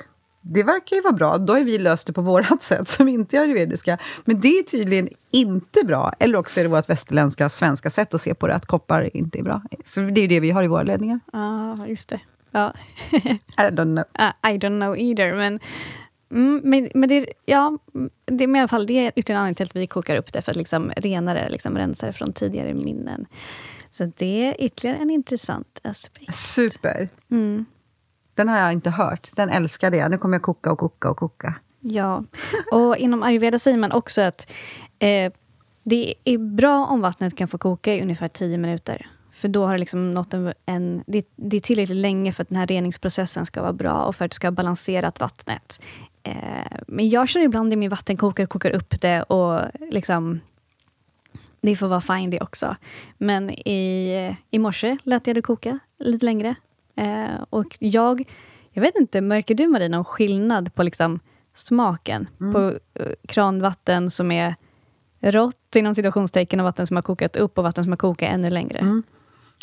det 0.48 0.62
verkar 0.62 0.96
ju 0.96 1.02
vara 1.02 1.12
bra. 1.12 1.38
Då 1.38 1.52
har 1.52 1.60
vi 1.60 1.78
löst 1.78 2.06
det 2.06 2.12
på 2.12 2.22
vårt 2.22 2.46
sätt, 2.62 2.88
som 2.88 3.08
inte 3.08 3.36
är 3.36 3.40
ayurvediska. 3.40 3.98
Men 4.24 4.40
det 4.40 4.48
är 4.48 4.62
tydligen 4.62 5.08
inte 5.30 5.84
bra. 5.84 6.12
Eller 6.18 6.38
också 6.38 6.60
är 6.60 6.64
det 6.64 6.70
vårt 6.70 6.88
västerländska, 6.88 7.48
svenska 7.48 7.90
sätt 7.90 8.14
att 8.14 8.20
se 8.20 8.34
på 8.34 8.46
det, 8.46 8.54
att 8.54 8.66
koppar 8.66 9.16
inte 9.16 9.38
är 9.38 9.42
bra. 9.42 9.62
För 9.84 10.02
det 10.02 10.20
är 10.20 10.22
ju 10.22 10.28
det 10.28 10.40
vi 10.40 10.50
har 10.50 10.64
i 10.64 10.66
våra 10.66 10.82
ledningar. 10.82 11.20
Ja, 11.32 11.78
just 11.86 12.08
det. 12.08 12.20
Ja. 12.50 12.72
I 13.12 13.70
don't 13.70 13.94
know. 13.94 14.04
Ah, 14.12 14.50
I 14.50 14.58
don't 14.58 14.80
know 14.80 14.98
either. 14.98 15.36
Men, 15.36 15.60
mm, 16.30 16.60
men, 16.64 16.88
men, 16.94 17.08
det, 17.08 17.26
ja, 17.44 17.78
det, 18.24 18.44
i 18.44 18.58
alla 18.58 18.68
fall, 18.68 18.86
det 18.86 19.06
är 19.06 19.12
ytterligare 19.16 19.38
en 19.38 19.42
anledning 19.42 19.54
till 19.54 19.78
att 19.78 19.82
vi 19.82 19.86
kokar 19.86 20.16
upp 20.16 20.32
det, 20.32 20.42
för 20.42 20.50
att 20.50 20.56
liksom 20.56 20.92
rena 20.96 21.34
det, 21.34 21.48
liksom 21.48 21.78
rensa 21.78 22.06
det 22.06 22.12
från 22.12 22.32
tidigare 22.32 22.74
minnen. 22.74 23.26
Så 23.90 24.12
det 24.16 24.46
är 24.46 24.64
ytterligare 24.64 24.98
en 24.98 25.10
intressant 25.10 25.80
aspekt. 25.82 26.38
Super. 26.38 27.08
Mm. 27.30 27.66
Den 28.36 28.48
har 28.48 28.58
jag 28.58 28.72
inte 28.72 28.90
hört. 28.90 29.30
Den 29.34 29.50
älskade 29.50 29.96
jag. 29.96 30.10
Nu 30.10 30.18
kommer 30.18 30.34
jag 30.34 30.42
koka 30.42 30.72
och 30.72 30.78
koka 30.78 31.10
och 31.10 31.16
koka. 31.16 31.54
Ja, 31.80 32.24
och 32.72 32.96
inom 32.96 33.22
ayurveda 33.22 33.58
säger 33.58 33.78
man 33.78 33.92
också 33.92 34.20
att 34.20 34.52
eh, 34.98 35.32
det 35.82 36.14
är 36.24 36.38
bra 36.38 36.86
om 36.86 37.00
vattnet 37.00 37.36
kan 37.36 37.48
få 37.48 37.58
koka 37.58 37.94
i 37.94 38.02
ungefär 38.02 38.28
10 38.28 38.58
minuter. 38.58 39.06
För 39.30 39.48
då 39.48 39.66
har 39.66 39.72
det 39.72 39.78
liksom 39.78 40.14
nått 40.14 40.34
en... 40.34 40.52
en 40.66 41.04
det, 41.06 41.26
det 41.36 41.56
är 41.56 41.60
tillräckligt 41.60 41.98
länge 41.98 42.32
för 42.32 42.42
att 42.42 42.48
den 42.48 42.58
här 42.58 42.66
reningsprocessen 42.66 43.46
ska 43.46 43.62
vara 43.62 43.72
bra 43.72 44.04
och 44.04 44.16
för 44.16 44.24
att 44.24 44.30
det 44.30 44.34
ska 44.34 44.46
ha 44.46 44.52
balanserat 44.52 45.20
vattnet. 45.20 45.80
Eh, 46.22 46.78
men 46.86 47.08
jag 47.08 47.28
kör 47.28 47.40
ibland 47.40 47.72
i 47.72 47.76
min 47.76 47.90
vattenkokare, 47.90 48.46
kokar 48.46 48.70
upp 48.70 49.00
det 49.00 49.22
och 49.22 49.60
liksom... 49.90 50.40
Det 51.60 51.76
får 51.76 51.88
vara 51.88 52.00
fine 52.00 52.30
det 52.30 52.40
också. 52.40 52.76
Men 53.18 53.50
i, 53.50 54.36
i 54.50 54.58
morse 54.58 54.98
lät 55.02 55.26
jag 55.26 55.36
det 55.36 55.42
koka 55.42 55.78
lite 55.98 56.24
längre. 56.24 56.54
Eh, 56.96 57.42
och 57.50 57.76
jag, 57.78 58.30
jag 58.70 58.82
vet 58.82 58.96
inte, 58.96 59.20
märker 59.20 59.54
du 59.54 59.66
Marie 59.66 59.88
någon 59.88 60.04
skillnad 60.04 60.74
på 60.74 60.82
liksom 60.82 61.20
smaken 61.54 62.28
på 62.52 62.78
eh, 62.94 63.12
kranvatten 63.28 64.10
som 64.10 64.32
är 64.32 64.54
rått 65.20 65.76
inom 65.76 65.94
situationstecken 65.94 66.60
och 66.60 66.64
vatten 66.64 66.86
som 66.86 66.96
har 66.96 67.02
kokat 67.02 67.36
upp 67.36 67.58
och 67.58 67.64
vatten 67.64 67.84
som 67.84 67.92
har 67.92 67.96
kokat 67.96 68.32
ännu 68.32 68.50
längre? 68.50 68.80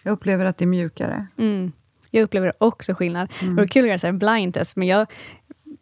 Jag 0.03 0.11
upplever 0.11 0.45
att 0.45 0.57
det 0.57 0.65
är 0.65 0.67
mjukare. 0.67 1.27
Mm. 1.37 1.71
Jag 2.11 2.23
upplever 2.23 2.53
också 2.57 2.93
skillnad. 2.93 3.31
Det 3.41 3.49
var 3.49 3.67
kul 3.67 3.91
att 3.91 4.03
göra 4.03 4.13
blind 4.13 4.53
test, 4.53 4.75
men 4.75 4.87
jag, 4.87 5.07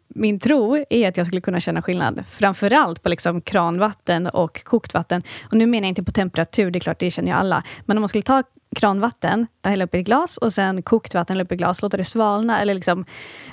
min 0.08 0.40
tro 0.40 0.84
är 0.90 1.08
att 1.08 1.16
jag 1.16 1.26
skulle 1.26 1.40
kunna 1.40 1.60
känna 1.60 1.82
skillnad. 1.82 2.24
Framförallt 2.28 3.02
på 3.02 3.08
liksom 3.08 3.40
kranvatten 3.40 4.26
och 4.26 4.64
kokt 4.64 4.94
vatten. 4.94 5.22
Och 5.42 5.56
nu 5.56 5.66
menar 5.66 5.84
jag 5.84 5.88
inte 5.88 6.02
på 6.02 6.12
temperatur, 6.12 6.70
det 6.70 6.78
är 6.78 6.80
klart, 6.80 6.98
det 6.98 7.10
känner 7.10 7.28
ju 7.28 7.38
alla. 7.38 7.64
Men 7.86 7.96
om 7.96 8.00
man 8.00 8.08
skulle 8.08 8.22
ta 8.22 8.42
kranvatten 8.76 9.46
och 9.62 9.70
hälla 9.70 9.84
upp 9.84 9.94
i 9.94 9.98
ett 9.98 10.06
glas 10.06 10.36
och 10.36 10.52
sen 10.52 10.82
kokt 10.82 11.14
vatten 11.14 11.34
hälla 11.34 11.44
upp 11.44 11.52
i 11.52 11.54
ett 11.54 11.58
glas, 11.58 11.82
låta 11.82 11.96
det 11.96 12.04
svalna 12.04 12.60
eller 12.60 12.74
liksom, 12.74 13.04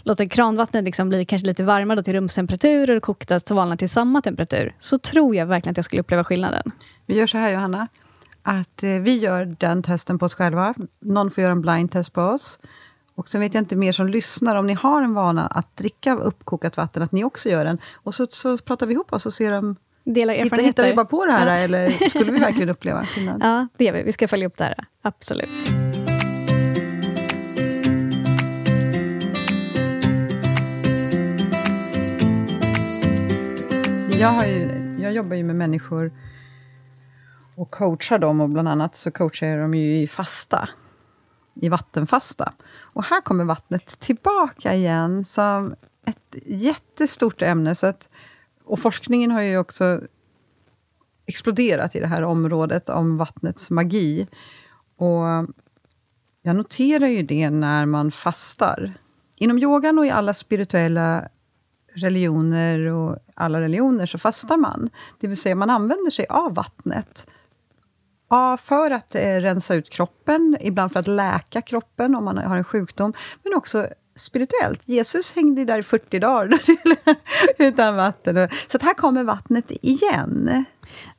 låta 0.03 0.27
kranvattnet 0.27 0.84
liksom 0.84 1.10
bli 1.10 1.25
kanske 1.25 1.47
lite 1.47 1.63
varmare 1.63 1.95
då 1.95 2.03
till 2.03 2.13
rumstemperatur 2.13 2.89
och 2.89 2.95
det 2.95 3.01
kokta 3.01 3.39
svalna 3.39 3.77
till 3.77 3.89
samma 3.89 4.21
temperatur. 4.21 4.75
Så 4.79 4.97
tror 4.97 5.36
jag 5.36 5.45
verkligen 5.45 5.71
att 5.71 5.77
jag 5.77 5.86
skulle 5.86 5.99
uppleva 5.99 6.23
skillnaden. 6.23 6.71
Vi 7.05 7.15
gör 7.15 7.27
så 7.27 7.38
här, 7.38 7.53
Johanna, 7.53 7.88
att 8.43 8.84
eh, 8.84 8.89
vi 8.89 9.17
gör 9.17 9.45
den 9.45 9.84
testen 9.84 10.19
på 10.19 10.25
oss 10.25 10.34
själva. 10.34 10.73
Någon 10.99 11.32
får 11.32 11.41
göra 11.41 11.51
en 11.51 11.62
blind 11.62 11.91
test 11.91 12.13
på 12.13 12.21
oss. 12.21 12.60
Och 13.15 13.29
sen 13.29 13.41
vet 13.41 13.53
jag 13.53 13.62
inte 13.62 13.75
mer 13.75 13.91
som 13.91 14.08
lyssnar, 14.08 14.55
om 14.55 14.67
ni 14.67 14.73
har 14.73 15.01
en 15.01 15.13
vana 15.13 15.47
att 15.47 15.77
dricka 15.77 16.15
uppkokat 16.15 16.77
vatten, 16.77 17.03
att 17.03 17.12
ni 17.12 17.23
också 17.23 17.49
gör 17.49 17.65
den. 17.65 17.77
Och 17.93 18.15
så, 18.15 18.27
så 18.29 18.58
pratar 18.58 18.86
vi 18.86 18.93
ihop 18.93 19.13
oss 19.13 19.25
och 19.25 19.34
ser 19.34 19.51
om... 19.51 19.75
Delar 20.13 20.34
erfarenheter. 20.34 20.63
hittar 20.67 20.86
vi 20.88 20.93
bara 20.93 21.06
på 21.06 21.26
det 21.26 21.32
här, 21.32 21.48
Ja. 21.48 21.54
eller 21.63 21.89
skulle 22.10 22.32
vi 22.32 22.39
verkligen 22.39 22.69
uppleva 22.69 23.06
skillnad? 23.06 23.39
Ja, 23.43 23.67
det 23.78 23.84
gör 23.86 23.93
vi. 23.93 24.04
Vi 24.04 24.12
ska 24.12 24.28
följa 24.28 24.48
upp 24.48 24.58
det 24.58 24.63
här. 24.63 24.76
Absolut. 25.02 25.50
Jag, 34.19 34.30
har 34.30 34.45
ju, 34.45 34.69
jag 35.02 35.13
jobbar 35.13 35.36
ju 35.36 35.43
med 35.43 35.56
människor 35.56 36.12
och 37.56 37.72
coachar 37.72 38.19
dem, 38.19 38.41
och 38.41 38.50
bland 38.50 38.67
annat 38.67 38.95
så 38.95 39.12
coachar 39.12 39.48
jag 39.48 39.60
dem 39.60 39.74
ju 39.74 40.02
i 40.02 40.08
fasta. 40.08 40.69
I 41.62 41.69
vattenfasta. 41.69 42.54
Och 42.78 43.04
här 43.04 43.22
kommer 43.22 43.43
vattnet 43.43 44.00
tillbaka 44.00 44.74
igen 44.74 45.26
som 45.26 45.76
ett 46.06 46.36
jättestort 46.45 47.41
ämne. 47.41 47.76
Så 47.76 47.88
att, 47.88 48.10
och 48.69 48.79
forskningen 48.79 49.32
har 49.32 49.41
ju 49.41 49.58
också 49.58 50.01
exploderat 51.25 51.95
i 51.95 51.99
det 51.99 52.08
här 52.08 52.23
området 52.23 52.89
om 52.89 53.17
vattnets 53.17 53.69
magi. 53.69 54.27
Och 54.97 55.25
Jag 56.41 56.55
noterar 56.55 57.08
ju 57.08 57.23
det 57.23 57.49
när 57.49 57.86
man 57.86 58.12
fastar. 58.12 58.93
Inom 59.38 59.58
yogan 59.60 59.99
och 59.99 60.05
i 60.05 60.10
alla 60.10 60.34
spirituella 60.34 61.27
religioner 61.93 62.79
och 62.79 63.17
alla 63.36 63.62
religioner 63.62 64.05
så 64.05 64.17
fastar 64.17 64.58
man. 64.58 64.89
Det 65.19 65.27
vill 65.27 65.38
säga 65.38 65.55
man 65.55 65.69
använder 65.69 66.12
sig 66.12 66.25
av 66.29 66.53
vattnet. 66.53 67.27
Ja, 68.29 68.58
för 68.58 68.91
att 68.91 69.15
eh, 69.15 69.36
rensa 69.36 69.75
ut 69.75 69.89
kroppen, 69.89 70.58
ibland 70.60 70.91
för 70.91 70.99
att 70.99 71.08
läka 71.08 71.62
kroppen 71.62 72.15
om 72.15 72.25
man 72.25 72.38
har 72.38 72.58
en 72.58 72.63
sjukdom, 72.63 73.13
men 73.43 73.53
också 73.53 73.88
spirituellt. 74.19 74.82
Jesus 74.86 75.32
hängde 75.32 75.65
där 75.65 75.79
i 75.79 75.84
40 75.84 76.19
dagar 76.19 76.60
utan 77.58 77.95
vatten. 77.95 78.49
Så 78.67 78.77
här 78.82 78.93
kommer 78.93 79.23
vattnet 79.23 79.71
igen. 79.82 80.65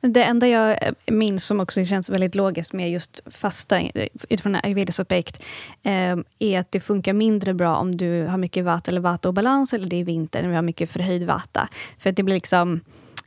Det 0.01 0.23
enda 0.23 0.47
jag 0.47 0.83
eh, 0.83 0.93
minns 1.07 1.45
som 1.45 1.59
också 1.59 1.85
känns 1.85 2.09
väldigt 2.09 2.35
logiskt 2.35 2.73
med 2.73 2.91
just 2.91 3.21
fasta 3.25 3.79
eh, 3.79 4.07
utifrån 4.29 4.55
en 4.55 4.61
ayurvedisk 4.63 4.99
aspekt 4.99 5.43
eh, 5.83 6.17
är 6.39 6.59
att 6.59 6.71
det 6.71 6.79
funkar 6.79 7.13
mindre 7.13 7.53
bra 7.53 7.75
om 7.75 7.97
du 7.97 8.25
har 8.25 8.37
mycket 8.37 8.65
vata 8.65 8.91
eller 8.91 9.01
vata-obalans 9.01 9.73
eller 9.73 9.87
det 9.87 9.95
är 9.95 10.03
vinter 10.03 10.41
när 10.41 10.49
vi 10.49 10.55
har 10.55 10.61
mycket 10.61 10.89
förhöjd 10.89 11.23
vata. 11.23 11.69
För 11.97 12.09
att 12.09 12.15
det 12.15 12.23
blir 12.23 12.35
liksom... 12.35 12.81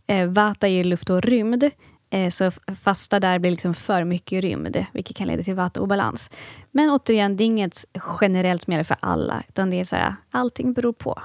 Eh, 0.06 0.26
vata 0.26 0.68
är 0.68 0.72
ju 0.72 0.84
luft 0.84 1.10
och 1.10 1.22
rymd. 1.22 1.70
Eh, 2.14 2.30
så 2.30 2.50
fasta 2.82 3.20
där 3.20 3.38
blir 3.38 3.50
liksom 3.50 3.74
för 3.74 4.04
mycket 4.04 4.42
rymd, 4.42 4.84
vilket 4.92 5.16
kan 5.16 5.26
leda 5.26 5.42
till 5.42 5.54
vataobalans. 5.54 6.30
Men 6.70 6.90
återigen, 6.90 7.36
det 7.36 7.44
är 7.44 7.46
inget 7.46 7.84
generellt 8.20 8.62
som 8.62 8.72
gäller 8.72 8.84
för 8.84 8.96
alla, 9.00 9.42
utan 9.48 9.70
det 9.70 9.80
är 9.80 9.84
så 9.84 9.96
här, 9.96 10.16
allting 10.30 10.72
beror 10.72 10.92
på. 10.92 11.22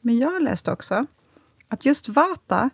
Men 0.00 0.18
jag 0.18 0.30
har 0.30 0.40
läst 0.40 0.68
också 0.68 1.06
att 1.68 1.84
just 1.84 2.08
vata 2.08 2.70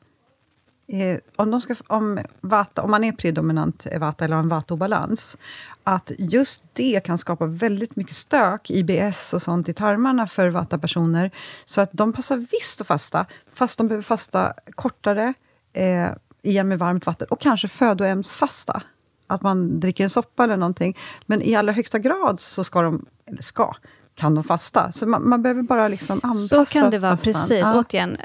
Eh, 0.93 1.19
om, 1.37 1.51
de 1.51 1.61
ska, 1.61 1.75
om, 1.87 2.19
vata, 2.41 2.83
om 2.83 2.91
man 2.91 3.05
är 3.05 3.13
predominant 3.13 3.87
vata 4.01 4.25
eller 4.25 4.37
har 4.37 4.43
en 4.43 4.49
vataobalans, 4.49 5.37
att 5.85 6.13
just 6.19 6.65
det 6.73 7.05
kan 7.05 7.19
skapa 7.19 7.47
väldigt 7.47 7.97
mycket 7.97 8.17
stök, 8.17 8.71
IBS 8.71 9.35
och 9.35 9.43
sånt, 9.43 9.69
i 9.69 9.73
tarmarna 9.73 10.27
för 10.27 10.49
vata-personer. 10.49 11.31
Så 11.65 11.81
att 11.81 11.91
de 11.93 12.13
passar 12.13 12.37
visst 12.37 12.81
att 12.81 12.87
fasta, 12.87 13.27
fast 13.55 13.79
de 13.79 13.89
behöver 13.89 14.03
fasta 14.03 14.55
kortare, 14.75 15.35
eh, 15.73 16.11
igen 16.43 16.69
med 16.69 16.79
varmt 16.79 17.07
vatten, 17.07 17.27
och 17.31 17.41
kanske 17.41 17.69
födoämnesfasta. 17.69 18.83
Att 19.27 19.43
man 19.43 19.81
dricker 19.81 20.05
en 20.05 20.11
soppa 20.11 20.45
eller 20.45 20.57
någonting. 20.57 20.97
Men 21.27 21.43
i 21.43 21.55
allra 21.55 21.73
högsta 21.73 21.99
grad 21.99 22.41
så 22.41 22.65
ska 22.65 22.83
de, 22.83 23.07
eller 23.27 23.43
ska, 23.43 23.75
kan 24.15 24.35
de 24.35 24.45
fasta. 24.45 24.93
Så 24.93 25.07
man, 25.07 25.29
man 25.29 25.43
behöver 25.43 25.63
bara 25.63 25.89
liksom 25.89 26.21
anpassa 26.23 26.65
Så 26.65 26.79
kan 26.79 26.91
det 26.91 26.99
vara, 26.99 27.17
fastan. 27.17 27.33
precis. 27.33 27.59
Ja. 27.59 27.79
Återigen, 27.79 28.17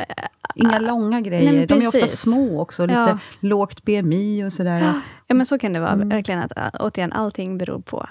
Inga 0.56 0.80
långa 0.80 1.21
grejer. 1.21 1.54
Nej, 1.54 1.67
de 1.67 1.82
är 1.82 1.88
ofta 1.88 2.08
små 2.08 2.62
också, 2.62 2.86
lite 2.86 2.99
ja. 2.99 3.17
lågt 3.39 3.84
BMI 3.84 4.43
och 4.43 4.54
sådär. 4.54 5.02
Ja, 5.28 5.36
men 5.36 5.45
så 5.45 5.60
kan 5.60 5.73
det 5.73 5.80
vara. 5.80 5.91
Mm. 5.91 6.10
Verkligen 6.10 6.41
att, 6.41 6.76
återigen, 6.80 7.13
allting 7.13 7.58
beror 7.58 7.80
på. 7.80 8.10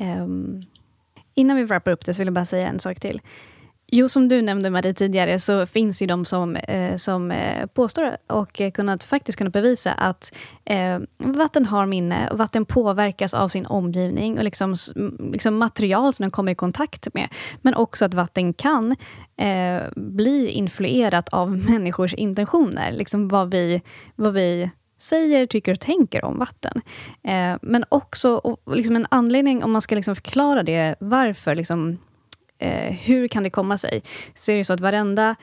Um, 0.00 0.62
innan 1.34 1.56
vi 1.56 1.64
wrappar 1.64 1.90
upp 1.90 2.04
det, 2.04 2.14
så 2.14 2.18
vill 2.18 2.26
jag 2.26 2.34
bara 2.34 2.44
säga 2.44 2.68
en 2.68 2.80
sak 2.80 3.00
till. 3.00 3.20
Jo, 3.92 4.08
som 4.08 4.28
du 4.28 4.42
nämnde 4.42 4.70
Marie 4.70 4.94
tidigare, 4.94 5.40
så 5.40 5.66
finns 5.66 6.02
ju 6.02 6.06
de 6.06 6.24
som, 6.24 6.56
eh, 6.56 6.96
som 6.96 7.30
eh, 7.30 7.66
påstår 7.66 8.16
och 8.26 8.60
kunnat, 8.74 9.04
faktiskt 9.04 9.38
kunnat 9.38 9.52
bevisa 9.52 9.92
att 9.92 10.34
eh, 10.64 10.98
vatten 11.18 11.66
har 11.66 11.86
minne 11.86 12.28
och 12.30 12.38
vatten 12.38 12.64
påverkas 12.64 13.34
av 13.34 13.48
sin 13.48 13.66
omgivning 13.66 14.38
och 14.38 14.44
liksom, 14.44 14.74
liksom 15.32 15.58
material 15.58 16.12
som 16.12 16.22
den 16.22 16.30
kommer 16.30 16.52
i 16.52 16.54
kontakt 16.54 17.14
med. 17.14 17.28
Men 17.62 17.74
också 17.74 18.04
att 18.04 18.14
vatten 18.14 18.52
kan 18.52 18.96
eh, 19.36 19.82
bli 19.96 20.48
influerat 20.48 21.28
av 21.28 21.56
människors 21.70 22.14
intentioner. 22.14 22.92
Liksom 22.92 23.28
vad 23.28 23.50
vi, 23.50 23.82
vad 24.16 24.32
vi 24.32 24.70
säger, 24.98 25.46
tycker 25.46 25.72
och 25.72 25.80
tänker 25.80 26.24
om 26.24 26.38
vatten. 26.38 26.82
Eh, 27.22 27.56
men 27.62 27.84
också 27.88 28.34
och 28.34 28.76
liksom 28.76 28.96
en 28.96 29.06
anledning, 29.10 29.64
om 29.64 29.70
man 29.72 29.82
ska 29.82 29.94
liksom 29.94 30.16
förklara 30.16 30.62
det, 30.62 30.94
varför 31.00 31.54
liksom, 31.54 31.98
eh, 32.60 32.92
hur 32.92 33.28
kan 33.28 33.42
det 33.42 33.50
komma 33.50 33.78
sig? 33.78 34.02
Så 34.34 34.52
är 34.52 34.56
det 34.56 34.64
så 34.64 34.72
att 34.72 34.80
varenda 34.80 35.36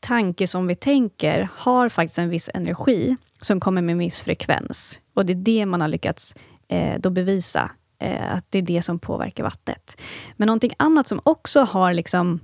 tanke 0.00 0.46
som 0.46 0.66
vi 0.66 0.74
tänker 0.74 1.48
har 1.56 1.88
faktiskt 1.88 2.18
en 2.18 2.28
viss 2.28 2.50
energi 2.54 3.16
som 3.40 3.60
kommer 3.60 3.82
med 3.82 3.92
en 3.92 3.98
viss 3.98 4.22
frekvens. 4.22 5.00
Och 5.14 5.26
det 5.26 5.32
är 5.32 5.34
det 5.34 5.66
man 5.66 5.80
har 5.80 5.88
lyckats 5.88 6.34
eh, 6.68 7.00
då 7.00 7.10
bevisa, 7.10 7.70
eh, 7.98 8.34
att 8.34 8.44
det 8.50 8.58
är 8.58 8.62
det 8.62 8.82
som 8.82 8.98
påverkar 8.98 9.44
vattnet. 9.44 10.00
Men 10.36 10.46
någonting 10.46 10.72
annat 10.76 11.08
som 11.08 11.20
också 11.24 11.60
har 11.60 11.92
liksom 11.92 12.40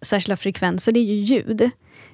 särskilda 0.00 0.36
frekvenser, 0.36 0.92
det 0.92 1.00
är 1.00 1.04
ju 1.04 1.14
ljud. 1.14 1.70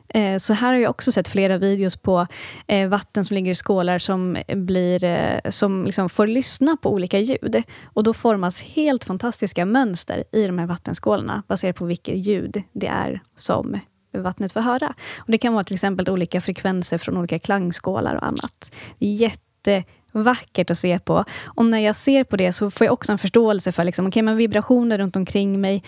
Eh, 0.08 0.38
så 0.38 0.54
här 0.54 0.72
har 0.72 0.80
jag 0.80 0.90
också 0.90 1.12
sett 1.12 1.28
flera 1.28 1.58
videos 1.58 1.96
på 1.96 2.26
eh, 2.66 2.88
vatten 2.88 3.24
som 3.24 3.34
ligger 3.34 3.50
i 3.50 3.54
skålar 3.54 3.98
som, 3.98 4.36
blir, 4.48 5.04
eh, 5.04 5.50
som 5.50 5.84
liksom 5.84 6.08
får 6.08 6.26
lyssna 6.26 6.76
på 6.76 6.92
olika 6.92 7.18
ljud. 7.18 7.62
Och 7.84 8.04
Då 8.04 8.14
formas 8.14 8.62
helt 8.62 9.04
fantastiska 9.04 9.66
mönster 9.66 10.24
i 10.32 10.46
de 10.46 10.58
här 10.58 10.66
vattenskålarna 10.66 11.42
baserat 11.48 11.76
på 11.76 11.84
vilket 11.84 12.16
ljud 12.16 12.62
det 12.72 12.86
är 12.86 13.20
som 13.36 13.80
vattnet 14.12 14.52
får 14.52 14.60
höra. 14.60 14.94
Och 15.16 15.30
det 15.30 15.38
kan 15.38 15.52
vara 15.54 15.64
till 15.64 15.74
exempel 15.74 16.10
olika 16.10 16.40
frekvenser 16.40 16.98
från 16.98 17.16
olika 17.16 17.38
klangskålar 17.38 18.14
och 18.14 18.26
annat. 18.26 18.70
Jätte 18.98 19.40
vackert 19.64 19.88
jättevackert 20.14 20.70
att 20.70 20.78
se 20.78 20.98
på. 20.98 21.24
Och 21.44 21.66
när 21.66 21.78
jag 21.78 21.96
ser 21.96 22.24
på 22.24 22.36
det 22.36 22.52
så 22.52 22.70
får 22.70 22.84
jag 22.84 22.92
också 22.92 23.12
en 23.12 23.18
förståelse 23.18 23.72
för 23.72 23.84
liksom, 23.84 24.06
okay, 24.06 24.22
men 24.22 24.36
vibrationer 24.36 24.98
runt 24.98 25.16
omkring 25.16 25.60
mig 25.60 25.82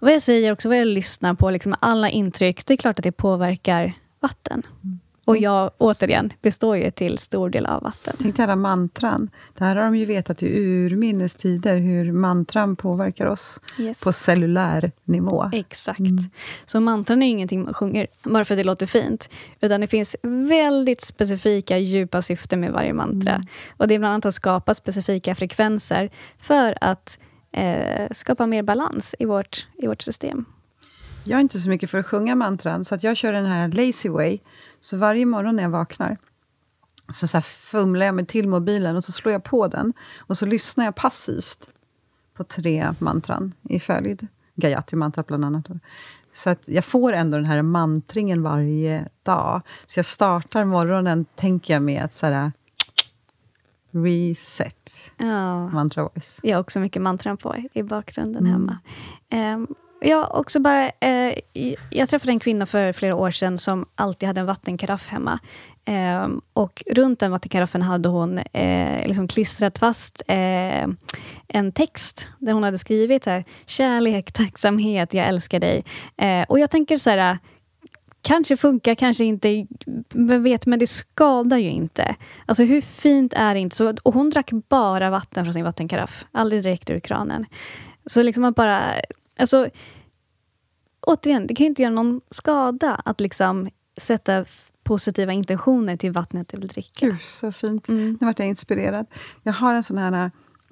vad 0.00 0.12
jag 0.12 0.22
säger 0.22 0.52
också, 0.52 0.68
vad 0.68 0.78
jag 0.78 0.86
lyssnar 0.86 1.34
på, 1.34 1.50
liksom 1.50 1.74
alla 1.80 2.10
intryck, 2.10 2.66
det 2.66 2.74
är 2.74 2.76
klart 2.76 2.98
att 2.98 3.02
det 3.02 3.12
påverkar 3.12 3.92
vatten. 4.20 4.62
Mm. 4.84 5.00
Och 5.30 5.36
jag, 5.36 5.70
återigen, 5.78 6.32
består 6.42 6.76
ju 6.76 6.90
till 6.90 7.18
stor 7.18 7.50
del 7.50 7.66
av 7.66 7.82
vatten. 7.82 8.16
Tänk 8.18 8.36
dig 8.36 8.44
alla 8.44 8.56
mantran. 8.56 9.30
Det 9.58 9.64
här 9.64 9.76
har 9.76 9.82
de 9.82 9.96
ju 9.96 10.04
vetat 10.04 10.42
i 10.42 10.46
urminnes 10.58 11.36
tider, 11.36 11.76
hur 11.76 12.12
mantran 12.12 12.76
påverkar 12.76 13.26
oss 13.26 13.60
yes. 13.78 14.00
på 14.00 14.12
cellulär 14.12 14.92
nivå. 15.04 15.50
Exakt. 15.52 15.98
Mm. 15.98 16.18
Så 16.64 16.80
mantran 16.80 17.22
är 17.22 17.26
ingenting 17.26 17.62
man 17.62 17.74
sjunger 17.74 18.06
bara 18.22 18.44
för 18.44 18.54
att 18.54 18.58
det 18.58 18.64
låter 18.64 18.86
fint, 18.86 19.28
utan 19.60 19.80
det 19.80 19.86
finns 19.86 20.16
väldigt 20.22 21.00
specifika, 21.00 21.78
djupa 21.78 22.22
syften 22.22 22.60
med 22.60 22.72
varje 22.72 22.92
mantra. 22.92 23.34
Mm. 23.34 23.46
Och 23.76 23.88
Det 23.88 23.94
är 23.94 23.98
bland 23.98 24.14
annat 24.14 24.26
att 24.26 24.34
skapa 24.34 24.74
specifika 24.74 25.34
frekvenser 25.34 26.10
för 26.38 26.78
att 26.80 27.18
eh, 27.52 28.08
skapa 28.10 28.46
mer 28.46 28.62
balans 28.62 29.14
i 29.18 29.24
vårt, 29.24 29.66
i 29.76 29.86
vårt 29.86 30.02
system. 30.02 30.44
Jag 31.24 31.36
är 31.36 31.40
inte 31.40 31.58
så 31.58 31.68
mycket 31.68 31.90
för 31.90 31.98
att 31.98 32.06
sjunga 32.06 32.34
mantran, 32.34 32.84
så 32.84 32.94
att 32.94 33.02
jag 33.02 33.16
kör 33.16 33.32
den 33.32 33.46
här 33.46 33.68
lazy 33.68 34.08
way. 34.08 34.38
Så 34.80 34.96
varje 34.96 35.26
morgon 35.26 35.56
när 35.56 35.62
jag 35.62 35.70
vaknar 35.70 36.16
så, 37.12 37.28
så 37.28 37.40
fumlar 37.40 38.06
jag 38.06 38.14
mig 38.14 38.26
till 38.26 38.48
mobilen 38.48 38.96
och 38.96 39.04
så 39.04 39.12
slår 39.12 39.32
jag 39.32 39.44
på 39.44 39.68
den. 39.68 39.92
Och 40.18 40.38
så 40.38 40.46
lyssnar 40.46 40.84
jag 40.84 40.94
passivt 40.94 41.70
på 42.34 42.44
tre 42.44 42.94
mantran 42.98 43.52
i 43.62 43.80
följd. 43.80 44.26
Gayatri 44.54 44.96
mantra 44.96 45.24
bland 45.26 45.44
annat. 45.44 45.66
Så 46.32 46.50
att 46.50 46.62
jag 46.64 46.84
får 46.84 47.12
ändå 47.12 47.36
den 47.36 47.46
här 47.46 47.62
mantringen 47.62 48.42
varje 48.42 49.08
dag. 49.22 49.62
Så 49.86 49.98
jag 49.98 50.06
startar 50.06 50.64
morgonen, 50.64 51.24
tänker 51.24 51.74
jag, 51.74 51.82
med 51.82 52.04
att 52.04 52.14
så 52.14 52.26
här, 52.26 52.52
Reset. 53.90 55.12
Ja. 55.16 55.68
Mantra 55.68 56.02
voice. 56.02 56.40
Jag 56.42 56.56
har 56.56 56.60
också 56.60 56.80
mycket 56.80 57.02
mantran 57.02 57.36
på 57.36 57.56
i 57.72 57.82
bakgrunden 57.82 58.46
mm. 58.46 58.52
hemma. 58.52 58.78
Um, 59.54 59.74
jag, 60.00 60.34
också 60.34 60.60
bara, 60.60 60.90
eh, 61.00 61.38
jag 61.90 62.08
träffade 62.08 62.32
en 62.32 62.40
kvinna 62.40 62.66
för 62.66 62.92
flera 62.92 63.14
år 63.14 63.30
sedan 63.30 63.58
som 63.58 63.86
alltid 63.94 64.26
hade 64.26 64.40
en 64.40 64.46
vattenkaraff 64.46 65.08
hemma. 65.08 65.38
Eh, 65.84 66.28
och 66.52 66.82
runt 66.90 67.20
den 67.20 67.30
vattenkaraffen 67.30 67.82
hade 67.82 68.08
hon 68.08 68.38
eh, 68.38 69.06
liksom 69.06 69.28
klistrat 69.28 69.78
fast 69.78 70.22
eh, 70.28 70.86
en 71.48 71.72
text 71.74 72.28
där 72.38 72.52
hon 72.52 72.62
hade 72.62 72.78
skrivit 72.78 73.26
här, 73.26 73.44
kärlek, 73.66 74.32
tacksamhet, 74.32 75.14
jag 75.14 75.26
älskar 75.26 75.60
dig. 75.60 75.84
Eh, 76.16 76.44
och 76.48 76.58
jag 76.58 76.70
tänker 76.70 76.98
så 76.98 77.10
här, 77.10 77.38
Kanske 78.22 78.56
funkar, 78.56 78.94
kanske 78.94 79.24
inte. 79.24 79.66
Vem 80.14 80.42
vet, 80.42 80.66
men 80.66 80.78
det 80.78 80.86
skadar 80.86 81.58
ju 81.58 81.70
inte. 81.70 82.16
Alltså 82.46 82.62
hur 82.62 82.80
fint 82.80 83.32
är 83.36 83.54
det 83.54 83.60
inte? 83.60 83.76
Så, 83.76 83.94
och 84.02 84.14
hon 84.14 84.30
drack 84.30 84.50
bara 84.68 85.10
vatten 85.10 85.44
från 85.44 85.54
sin 85.54 85.64
vattenkaraff. 85.64 86.26
Aldrig 86.32 86.62
direkt 86.62 86.90
ur 86.90 87.00
kranen. 87.00 87.46
Så 88.06 88.22
liksom 88.22 88.44
att 88.44 88.54
bara... 88.54 88.94
Alltså, 89.38 89.68
återigen, 91.06 91.46
det 91.46 91.54
kan 91.54 91.66
inte 91.66 91.82
göra 91.82 91.94
någon 91.94 92.20
skada 92.30 92.94
att 93.04 93.20
liksom 93.20 93.68
sätta 93.96 94.44
positiva 94.82 95.32
intentioner 95.32 95.96
till 95.96 96.12
vattnet 96.12 96.48
du 96.48 96.58
vill 96.58 96.68
dricka. 96.68 97.06
Gud, 97.06 97.20
så 97.20 97.52
fint. 97.52 97.88
Mm. 97.88 98.18
Nu 98.20 98.26
vart 98.26 98.38
jag 98.38 98.48
inspirerad. 98.48 99.06
Jag 99.42 99.52
har 99.52 99.74
en 99.74 99.82
sån 99.82 99.98
här 99.98 100.30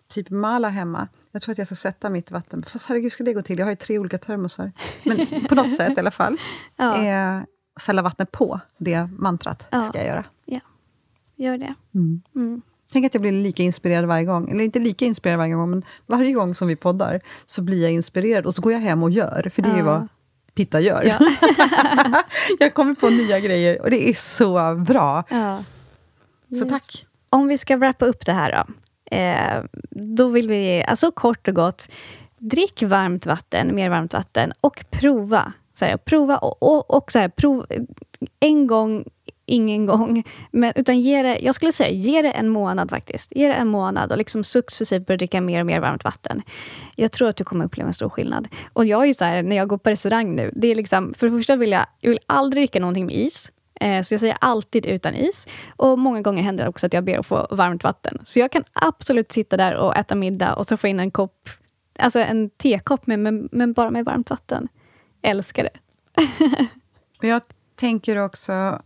typ 0.09 0.31
mala 0.31 0.69
hemma. 0.69 1.09
Jag 1.33 1.43
tror 1.43 1.53
att 1.53 1.59
jag 1.59 1.67
ska 1.67 1.77
sätta 1.77 2.11
mitt 2.11 2.31
vatten. 2.31 2.63
Fast 2.63 2.87
herregud, 2.87 3.13
ska 3.13 3.25
det 3.25 3.33
gå 3.33 3.43
till? 3.43 3.59
Jag 3.59 3.67
har 3.67 3.71
ju 3.71 3.77
tre 3.77 3.99
olika 3.99 4.19
termosar. 4.19 4.73
Men 5.05 5.47
på 5.49 5.55
något 5.55 5.77
sätt 5.77 5.97
i 5.97 6.01
alla 6.01 6.11
fall. 6.11 6.37
Ja. 6.77 7.05
Eh, 7.05 7.41
ställa 7.81 8.03
vattnet 8.03 8.33
på 8.33 8.61
det 8.79 9.09
mantrat 9.19 9.67
ja. 9.71 9.83
ska 9.83 9.99
jag 9.99 10.07
göra. 10.07 10.25
Ja, 10.45 10.61
gör 11.37 11.59
det. 11.59 11.75
Mm. 11.95 12.23
Mm. 12.35 12.63
Tänk 12.93 13.07
att 13.07 13.15
jag 13.15 13.21
blir 13.21 13.33
lika 13.33 13.63
inspirerad 13.63 14.05
varje 14.05 14.25
gång. 14.25 14.51
Eller 14.51 14.65
inte 14.65 14.79
lika 14.79 15.05
inspirerad 15.05 15.39
varje 15.39 15.55
gång, 15.55 15.71
men 15.71 15.83
varje 16.07 16.33
gång 16.33 16.55
som 16.55 16.69
vi 16.69 16.77
poddar 16.77 17.21
så 17.47 17.63
blir 17.63 17.83
jag 17.83 17.93
inspirerad 17.93 18.47
och 18.47 18.55
så 18.55 18.63
går 18.63 18.73
jag 18.73 18.81
hem 18.81 19.03
och 19.03 19.11
gör. 19.11 19.51
För 19.55 19.63
det 19.63 19.69
är 19.69 19.77
ju 19.77 19.83
vad 19.83 20.09
Pitta 20.55 20.81
gör. 20.81 21.03
Ja. 21.03 21.19
jag 22.59 22.75
kommer 22.75 22.95
på 22.95 23.11
nya 23.11 23.41
grejer 23.41 23.83
och 23.83 23.91
det 23.91 24.09
är 24.09 24.15
så 24.15 24.75
bra. 24.75 25.25
Ja. 25.31 25.65
Yes. 26.51 26.61
Så 26.61 26.69
tack. 26.69 27.07
Om 27.31 27.49
vi 27.49 27.59
ska 27.59 27.77
wrappa 27.77 28.07
upp 28.07 28.27
det 28.27 28.33
här 28.33 28.53
då. 28.53 28.73
Eh, 29.11 29.63
då 29.91 30.29
vill 30.29 30.49
vi, 30.49 30.85
alltså 30.87 31.11
kort 31.11 31.49
och 31.49 31.55
gott, 31.55 31.89
drick 32.39 32.83
varmt 32.83 33.27
vatten, 33.27 33.75
mer 33.75 33.91
varmt 33.91 34.13
vatten 34.13 34.53
och 34.61 34.85
prova. 34.91 35.53
Så 35.75 35.85
här, 35.85 35.97
prova 35.97 36.37
och, 36.37 36.63
och, 36.63 36.97
och 36.97 37.13
så 37.13 37.19
här, 37.19 37.29
prov, 37.29 37.67
en 38.41 38.67
gång, 38.67 39.05
ingen 39.47 39.87
gång. 39.87 40.25
Men, 40.51 40.73
utan 40.77 41.01
ge 41.01 41.23
det, 41.23 41.39
jag 41.39 41.55
skulle 41.55 41.73
säga, 41.73 41.91
ge 41.91 42.23
det 42.23 42.31
en 42.31 42.49
månad 42.49 42.91
faktiskt. 42.91 43.37
Ge 43.37 43.49
det 43.49 43.55
en 43.55 43.69
månad 43.69 44.13
och 44.13 44.19
liksom 44.19 44.45
successivt 44.45 45.07
börja 45.07 45.19
dricka 45.19 45.41
mer 45.41 45.61
och 45.61 45.67
mer 45.67 45.81
varmt 45.81 46.05
vatten. 46.05 46.43
Jag 46.97 47.13
tror 47.13 47.29
att 47.29 47.37
du 47.37 47.45
kommer 47.45 47.65
uppleva 47.65 47.89
en 47.89 47.95
stor 47.95 48.09
skillnad. 48.09 48.49
Och 48.73 48.87
jag 48.87 49.09
är 49.09 49.15
så 49.15 49.25
här, 49.25 49.43
när 49.43 49.57
jag 49.57 49.69
går 49.69 49.79
på 49.79 49.91
restaurang 49.91 50.35
nu, 50.37 50.51
det 50.57 50.69
är 50.69 50.75
liksom, 50.75 51.15
för 51.15 51.27
det 51.27 51.37
första 51.37 51.57
vill 51.57 51.71
jag, 51.73 51.87
jag 52.01 52.11
vill 52.11 52.21
aldrig 52.27 52.63
dricka 52.63 52.81
någonting 52.81 53.07
med 53.07 53.15
is. 53.15 53.51
Eh, 53.81 54.03
så 54.03 54.15
jag 54.15 54.21
säger 54.21 54.37
alltid 54.41 54.87
utan 54.87 55.15
is. 55.15 55.47
Och 55.77 55.99
många 55.99 56.21
gånger 56.23 56.43
händer 56.43 56.65
det 56.65 56.71
också 56.71 56.87
att 56.87 56.93
jag 56.93 57.05
ber 57.05 57.19
att 57.19 57.27
få 57.27 57.47
varmt 57.51 57.85
vatten. 57.85 58.19
Så 58.25 58.39
jag 58.39 58.53
kan 58.53 58.65
absolut 58.73 59.33
sitta 59.33 59.57
där 59.57 59.75
och 59.75 59.97
äta 59.97 60.15
middag 60.15 60.55
och 60.55 60.67
så 60.67 60.77
få 60.77 60.87
in 60.89 61.01
en 61.01 61.11
kopp, 61.11 61.49
alltså 61.99 62.19
en 62.19 62.51
tekopp, 62.51 63.07
med, 63.07 63.19
men, 63.19 63.49
men 63.53 63.73
bara 63.73 63.91
med 63.91 64.05
varmt 64.05 64.31
vatten. 64.31 64.69
Älskar 65.23 65.63
det. 65.65 65.79
jag 67.27 67.43
tänker 67.77 68.17
också 68.17 68.83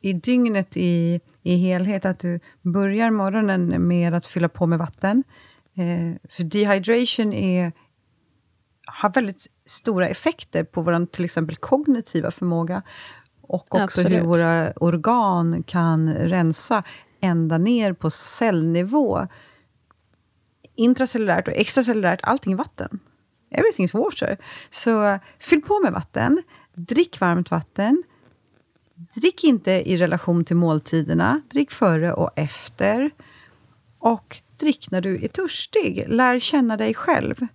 i 0.00 0.12
dygnet 0.12 0.76
i, 0.76 1.20
i 1.42 1.56
helhet, 1.56 2.04
att 2.04 2.18
du 2.18 2.40
börjar 2.62 3.10
morgonen 3.10 3.88
med 3.88 4.14
att 4.14 4.26
fylla 4.26 4.48
på 4.48 4.66
med 4.66 4.78
vatten. 4.78 5.24
Eh, 5.74 6.30
för 6.30 6.42
dehydration 6.44 7.32
är, 7.32 7.72
har 8.86 9.10
väldigt 9.10 9.46
stora 9.66 10.08
effekter 10.08 10.64
på 10.64 10.82
vår 10.82 11.06
till 11.06 11.24
exempel 11.24 11.56
kognitiva 11.56 12.30
förmåga. 12.30 12.82
Och 13.52 13.74
också 13.74 13.78
Absolut. 13.78 14.12
hur 14.12 14.26
våra 14.26 14.72
organ 14.72 15.62
kan 15.62 16.14
rensa 16.14 16.82
ända 17.20 17.58
ner 17.58 17.92
på 17.92 18.10
cellnivå. 18.10 19.26
Intracellulärt 20.74 21.48
och 21.48 21.54
extracellulärt, 21.54 22.20
allting 22.22 22.52
är 22.52 22.56
vatten. 22.56 22.98
Everything's 23.50 23.92
water. 23.92 24.36
Så 24.70 25.18
fyll 25.40 25.62
på 25.62 25.80
med 25.82 25.92
vatten. 25.92 26.42
Drick 26.74 27.20
varmt 27.20 27.50
vatten. 27.50 28.02
Drick 29.14 29.44
inte 29.44 29.90
i 29.90 29.96
relation 29.96 30.44
till 30.44 30.56
måltiderna. 30.56 31.42
Drick 31.50 31.70
före 31.70 32.12
och 32.12 32.30
efter. 32.36 33.10
Och 33.98 34.40
drick 34.58 34.90
när 34.90 35.00
du 35.00 35.24
är 35.24 35.28
törstig. 35.28 36.04
Lär 36.08 36.38
känna 36.38 36.76
dig 36.76 36.94
själv. 36.94 37.46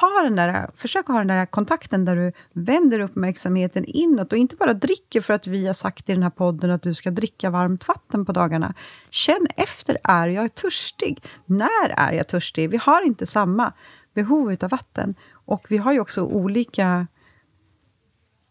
Ha 0.00 0.22
den 0.22 0.36
där, 0.36 0.70
försök 0.76 1.06
ha 1.06 1.18
den 1.18 1.26
där 1.26 1.46
kontakten 1.46 2.04
där 2.04 2.16
du 2.16 2.32
vänder 2.52 3.00
uppmärksamheten 3.00 3.84
inåt 3.84 4.32
och 4.32 4.38
inte 4.38 4.56
bara 4.56 4.72
dricker 4.72 5.20
för 5.20 5.34
att 5.34 5.46
vi 5.46 5.66
har 5.66 5.74
sagt 5.74 6.08
i 6.08 6.12
den 6.12 6.22
här 6.22 6.30
podden 6.30 6.70
att 6.70 6.82
du 6.82 6.94
ska 6.94 7.10
dricka 7.10 7.50
varmt 7.50 7.88
vatten 7.88 8.24
på 8.24 8.32
dagarna. 8.32 8.74
Känn 9.10 9.46
efter, 9.56 9.98
är 10.04 10.28
jag 10.28 10.54
törstig? 10.54 11.24
När 11.46 11.88
är 11.96 12.12
jag 12.12 12.28
törstig? 12.28 12.70
Vi 12.70 12.76
har 12.76 13.06
inte 13.06 13.26
samma 13.26 13.72
behov 14.14 14.56
av 14.60 14.70
vatten. 14.70 15.14
Och 15.32 15.66
vi 15.68 15.76
har 15.76 15.92
ju 15.92 16.00
också 16.00 16.22
olika 16.22 17.06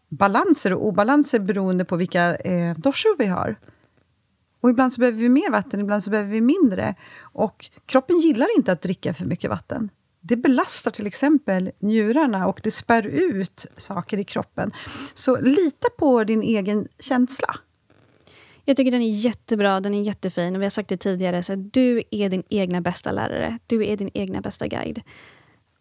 balanser 0.08 0.72
och 0.72 0.86
obalanser 0.86 1.38
beroende 1.38 1.84
på 1.84 1.96
vilka 1.96 2.36
eh, 2.36 2.76
dorsor 2.76 3.18
vi 3.18 3.26
har. 3.26 3.56
Och 4.60 4.70
ibland 4.70 4.92
så 4.92 5.00
behöver 5.00 5.18
vi 5.18 5.28
mer 5.28 5.50
vatten, 5.50 5.80
ibland 5.80 6.04
så 6.04 6.10
behöver 6.10 6.30
vi 6.30 6.40
mindre. 6.40 6.94
Och 7.20 7.70
kroppen 7.86 8.18
gillar 8.18 8.56
inte 8.56 8.72
att 8.72 8.82
dricka 8.82 9.14
för 9.14 9.24
mycket 9.24 9.50
vatten. 9.50 9.90
Det 10.28 10.36
belastar 10.36 10.90
till 10.90 11.06
exempel 11.06 11.70
njurarna 11.78 12.46
och 12.46 12.60
det 12.62 12.70
spär 12.70 13.06
ut 13.06 13.66
saker 13.76 14.18
i 14.18 14.24
kroppen. 14.24 14.72
Så 15.14 15.40
lita 15.40 15.88
på 15.98 16.24
din 16.24 16.42
egen 16.42 16.88
känsla. 16.98 17.56
Jag 18.64 18.76
tycker 18.76 18.90
den 18.90 19.02
är 19.02 19.10
jättebra, 19.10 19.80
den 19.80 19.94
är 19.94 20.02
jättefin. 20.02 20.58
Vi 20.58 20.64
har 20.64 20.70
sagt 20.70 20.88
det 20.88 20.96
tidigare, 20.96 21.42
så 21.42 21.54
du 21.54 22.02
är 22.10 22.28
din 22.28 22.42
egna 22.48 22.80
bästa 22.80 23.12
lärare. 23.12 23.58
Du 23.66 23.86
är 23.86 23.96
din 23.96 24.10
egna 24.14 24.40
bästa 24.40 24.66
guide. 24.66 25.02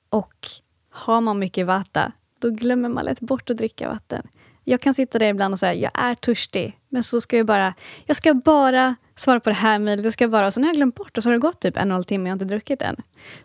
Och 0.10 0.48
har 0.90 1.22
man 1.22 1.40
mycket 1.40 1.66
vatten, 1.66 2.12
då 2.40 2.50
glömmer 2.50 2.90
man 2.90 3.06
lätt 3.06 3.20
bort 3.20 3.50
att 3.50 3.58
dricka 3.58 3.90
vatten. 3.90 4.28
Jag 4.64 4.82
kan 4.82 4.94
sitta 4.94 5.20
där 5.20 5.30
ibland 5.30 5.54
och 5.54 5.60
säga, 5.60 5.74
jag 5.74 5.92
är 5.94 6.16
törstig, 6.16 6.77
men 6.98 7.04
så 7.04 7.22
ska 7.22 7.38
jag 7.38 7.46
bara, 7.46 7.74
jag 8.06 8.16
ska 8.16 8.34
bara 8.34 8.96
svara 9.16 9.40
på 9.40 9.50
det 9.50 9.56
här 9.56 9.80
mejlet, 9.80 10.04
jag 10.04 10.14
ska 10.14 10.28
bara, 10.28 10.48
och 10.48 10.54
sen 10.54 10.64
har 10.64 10.70
jag 10.70 10.76
glömt 10.76 10.96
bort 10.96 11.18
och 11.18 11.24
så 11.24 11.30
har 11.30 11.34
det 11.34 11.40
gått 11.40 11.60
typ 11.60 11.78
en 11.78 11.82
och 11.82 11.86
en 11.86 11.92
halv 11.92 12.04
timme 12.04 12.24
och 12.24 12.28
jag 12.28 12.32
har 12.32 12.36
inte 12.36 12.46
druckit 12.46 12.82
än. 12.82 12.96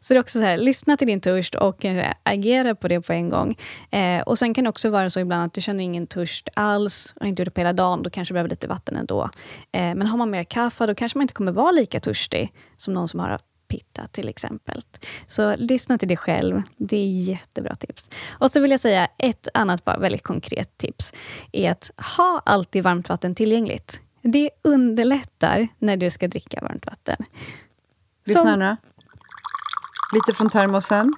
Så 0.00 0.14
det 0.14 0.18
är 0.18 0.20
också 0.20 0.38
så 0.38 0.44
här, 0.44 0.56
lyssna 0.56 0.96
till 0.96 1.06
din 1.06 1.20
törst 1.20 1.54
och 1.54 1.84
agera 2.22 2.74
på 2.74 2.88
det 2.88 3.00
på 3.00 3.12
en 3.12 3.28
gång. 3.28 3.56
Eh, 3.90 4.22
och 4.22 4.38
sen 4.38 4.54
kan 4.54 4.64
det 4.64 4.70
också 4.70 4.90
vara 4.90 5.10
så 5.10 5.20
ibland 5.20 5.44
att 5.44 5.52
du 5.52 5.60
känner 5.60 5.84
ingen 5.84 6.06
törst 6.06 6.48
alls 6.54 7.14
och 7.20 7.26
inte 7.26 7.42
gjort 7.42 7.46
det 7.46 7.50
på 7.50 7.60
hela 7.60 7.72
dagen, 7.72 8.02
då 8.02 8.10
kanske 8.10 8.32
du 8.32 8.34
behöver 8.34 8.50
lite 8.50 8.66
vatten 8.66 8.96
ändå. 8.96 9.30
Eh, 9.72 9.94
men 9.94 10.02
har 10.02 10.18
man 10.18 10.30
mer 10.30 10.44
kaffe, 10.44 10.86
då 10.86 10.94
kanske 10.94 11.18
man 11.18 11.22
inte 11.22 11.34
kommer 11.34 11.52
vara 11.52 11.72
lika 11.72 12.00
törstig 12.00 12.52
som 12.76 12.94
någon 12.94 13.08
som 13.08 13.20
har 13.20 13.38
pitta 13.72 14.06
till 14.06 14.28
exempel. 14.28 14.82
Så 15.26 15.56
lyssna 15.56 15.98
till 15.98 16.08
dig 16.08 16.16
själv. 16.16 16.62
Det 16.76 16.96
är 16.96 17.06
jättebra 17.06 17.76
tips. 17.76 18.08
Och 18.30 18.50
så 18.50 18.60
vill 18.60 18.70
jag 18.70 18.80
säga 18.80 19.08
ett 19.18 19.48
annat 19.54 19.84
bara 19.84 19.98
väldigt 19.98 20.22
konkret 20.22 20.78
tips. 20.78 21.12
är 21.52 21.70
att 21.70 21.90
ha 22.16 22.42
alltid 22.46 22.82
varmt 22.82 23.08
vatten 23.08 23.34
tillgängligt. 23.34 24.00
Det 24.22 24.50
underlättar 24.62 25.68
när 25.78 25.96
du 25.96 26.10
ska 26.10 26.28
dricka 26.28 26.60
varmt 26.62 26.86
vatten. 26.86 27.16
Lyssna 28.26 28.56
nu. 28.56 28.76
Lite 30.14 30.34
från 30.34 30.50
termosen 30.50 31.12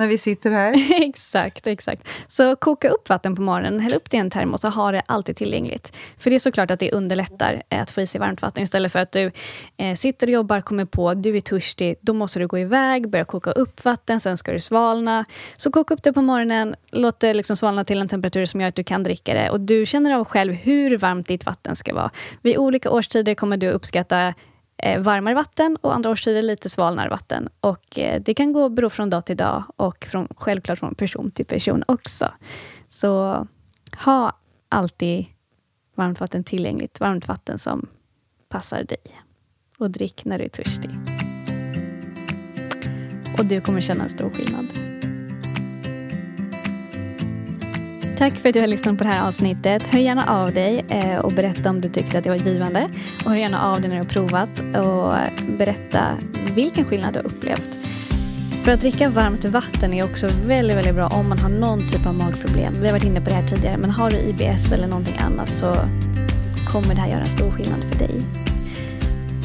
när 0.00 0.08
vi 0.08 0.18
sitter 0.18 0.50
här. 0.50 1.02
exakt, 1.08 1.66
exakt. 1.66 2.08
Så 2.28 2.56
koka 2.56 2.88
upp 2.88 3.08
vatten 3.08 3.36
på 3.36 3.42
morgonen, 3.42 3.80
häll 3.80 3.94
upp 3.94 4.10
det 4.10 4.16
i 4.16 4.20
en 4.20 4.30
termos 4.30 4.64
och 4.64 4.72
ha 4.72 4.92
det 4.92 5.02
alltid 5.06 5.36
tillgängligt. 5.36 5.96
För 6.18 6.30
det 6.30 6.36
är 6.36 6.40
såklart 6.40 6.70
att 6.70 6.80
det 6.80 6.92
underlättar 6.92 7.62
eh, 7.68 7.82
att 7.82 7.90
få 7.90 8.00
i 8.00 8.06
sig 8.06 8.20
varmt 8.20 8.42
vatten 8.42 8.62
istället 8.62 8.92
för 8.92 8.98
att 8.98 9.12
du 9.12 9.32
eh, 9.76 9.94
sitter 9.94 10.26
och 10.26 10.32
jobbar, 10.32 10.60
kommer 10.60 10.84
på, 10.84 11.14
du 11.14 11.36
är 11.36 11.40
törstig, 11.40 11.96
då 12.00 12.12
måste 12.12 12.38
du 12.38 12.46
gå 12.46 12.58
iväg, 12.58 13.10
börja 13.10 13.24
koka 13.24 13.50
upp 13.50 13.84
vatten, 13.84 14.20
sen 14.20 14.36
ska 14.36 14.52
det 14.52 14.60
svalna. 14.60 15.24
Så 15.56 15.72
koka 15.72 15.94
upp 15.94 16.02
det 16.02 16.12
på 16.12 16.22
morgonen, 16.22 16.74
låt 16.90 17.20
det 17.20 17.34
liksom 17.34 17.56
svalna 17.56 17.84
till 17.84 18.00
en 18.00 18.08
temperatur 18.08 18.46
som 18.46 18.60
gör 18.60 18.68
att 18.68 18.74
du 18.74 18.84
kan 18.84 19.02
dricka 19.02 19.34
det. 19.34 19.50
Och 19.50 19.60
du 19.60 19.86
känner 19.86 20.12
av 20.12 20.24
själv 20.24 20.52
hur 20.52 20.98
varmt 20.98 21.26
ditt 21.26 21.46
vatten 21.46 21.76
ska 21.76 21.94
vara. 21.94 22.10
Vid 22.42 22.58
olika 22.58 22.90
årstider 22.90 23.34
kommer 23.34 23.56
du 23.56 23.70
uppskatta 23.70 24.34
Eh, 24.82 25.00
varmare 25.00 25.34
vatten 25.34 25.76
och 25.80 25.94
andra 25.94 26.10
årstider 26.10 26.42
lite 26.42 26.68
svalnare 26.68 27.08
vatten. 27.08 27.48
Och 27.60 27.98
eh, 27.98 28.22
Det 28.22 28.34
kan 28.34 28.52
gå 28.52 28.68
bero 28.68 28.90
från 28.90 29.10
dag 29.10 29.26
till 29.26 29.36
dag 29.36 29.64
och 29.76 30.04
från, 30.04 30.28
självklart 30.36 30.78
från 30.78 30.94
person 30.94 31.30
till 31.30 31.46
person 31.46 31.84
också. 31.88 32.32
Så 32.88 33.46
ha 34.04 34.32
alltid 34.68 35.26
varmt 35.94 36.20
vatten 36.20 36.44
tillgängligt. 36.44 37.00
Varmt 37.00 37.28
vatten 37.28 37.58
som 37.58 37.88
passar 38.48 38.84
dig. 38.84 39.22
Och 39.78 39.90
drick 39.90 40.24
när 40.24 40.38
du 40.38 40.44
är 40.44 40.48
törstig. 40.48 40.90
Och 43.38 43.46
du 43.46 43.60
kommer 43.60 43.80
känna 43.80 44.04
en 44.04 44.10
stor 44.10 44.30
skillnad. 44.30 44.89
Tack 48.20 48.38
för 48.38 48.48
att 48.48 48.52
du 48.52 48.60
har 48.60 48.66
lyssnat 48.66 48.98
på 48.98 49.04
det 49.04 49.10
här 49.10 49.28
avsnittet. 49.28 49.82
Hör 49.88 49.98
gärna 49.98 50.26
av 50.26 50.52
dig 50.52 50.84
eh, 50.88 51.18
och 51.18 51.32
berätta 51.32 51.70
om 51.70 51.80
du 51.80 51.88
tyckte 51.88 52.18
att 52.18 52.24
det 52.24 52.30
var 52.30 52.36
givande. 52.36 52.88
Och 53.24 53.30
hör 53.30 53.36
gärna 53.36 53.62
av 53.62 53.80
dig 53.80 53.90
när 53.90 53.96
du 53.96 54.02
har 54.02 54.08
provat 54.08 54.48
och 54.58 55.14
berätta 55.58 56.16
vilken 56.54 56.84
skillnad 56.84 57.12
du 57.12 57.18
har 57.18 57.26
upplevt. 57.26 57.78
För 58.64 58.72
att 58.72 58.80
dricka 58.80 59.08
varmt 59.08 59.44
vatten 59.44 59.94
är 59.94 60.04
också 60.04 60.28
väldigt, 60.46 60.76
väldigt 60.76 60.94
bra 60.94 61.06
om 61.06 61.28
man 61.28 61.38
har 61.38 61.48
någon 61.48 61.88
typ 61.88 62.06
av 62.06 62.14
magproblem. 62.14 62.74
Vi 62.80 62.86
har 62.86 62.92
varit 62.92 63.04
inne 63.04 63.20
på 63.20 63.28
det 63.28 63.34
här 63.34 63.48
tidigare, 63.48 63.76
men 63.76 63.90
har 63.90 64.10
du 64.10 64.16
IBS 64.16 64.72
eller 64.72 64.86
någonting 64.86 65.18
annat 65.18 65.48
så 65.48 65.74
kommer 66.72 66.94
det 66.94 67.00
här 67.00 67.10
göra 67.10 67.20
en 67.20 67.30
stor 67.30 67.50
skillnad 67.50 67.84
för 67.84 67.98
dig. 67.98 68.20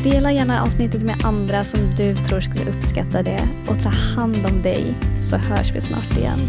Dela 0.03 0.31
gärna 0.31 0.61
avsnittet 0.61 1.03
med 1.03 1.25
andra 1.25 1.63
som 1.63 1.79
du 1.97 2.15
tror 2.15 2.39
skulle 2.39 2.71
uppskatta 2.71 3.23
det 3.23 3.41
och 3.67 3.83
ta 3.83 3.89
hand 3.89 4.37
om 4.51 4.61
dig 4.61 4.93
så 5.21 5.37
hörs 5.37 5.71
vi 5.75 5.81
snart 5.81 6.17
igen. 6.17 6.39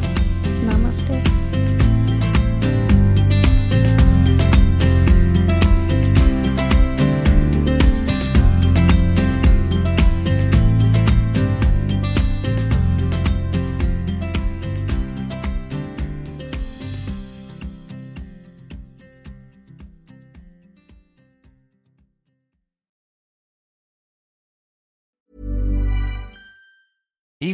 Namaste. 0.73 1.46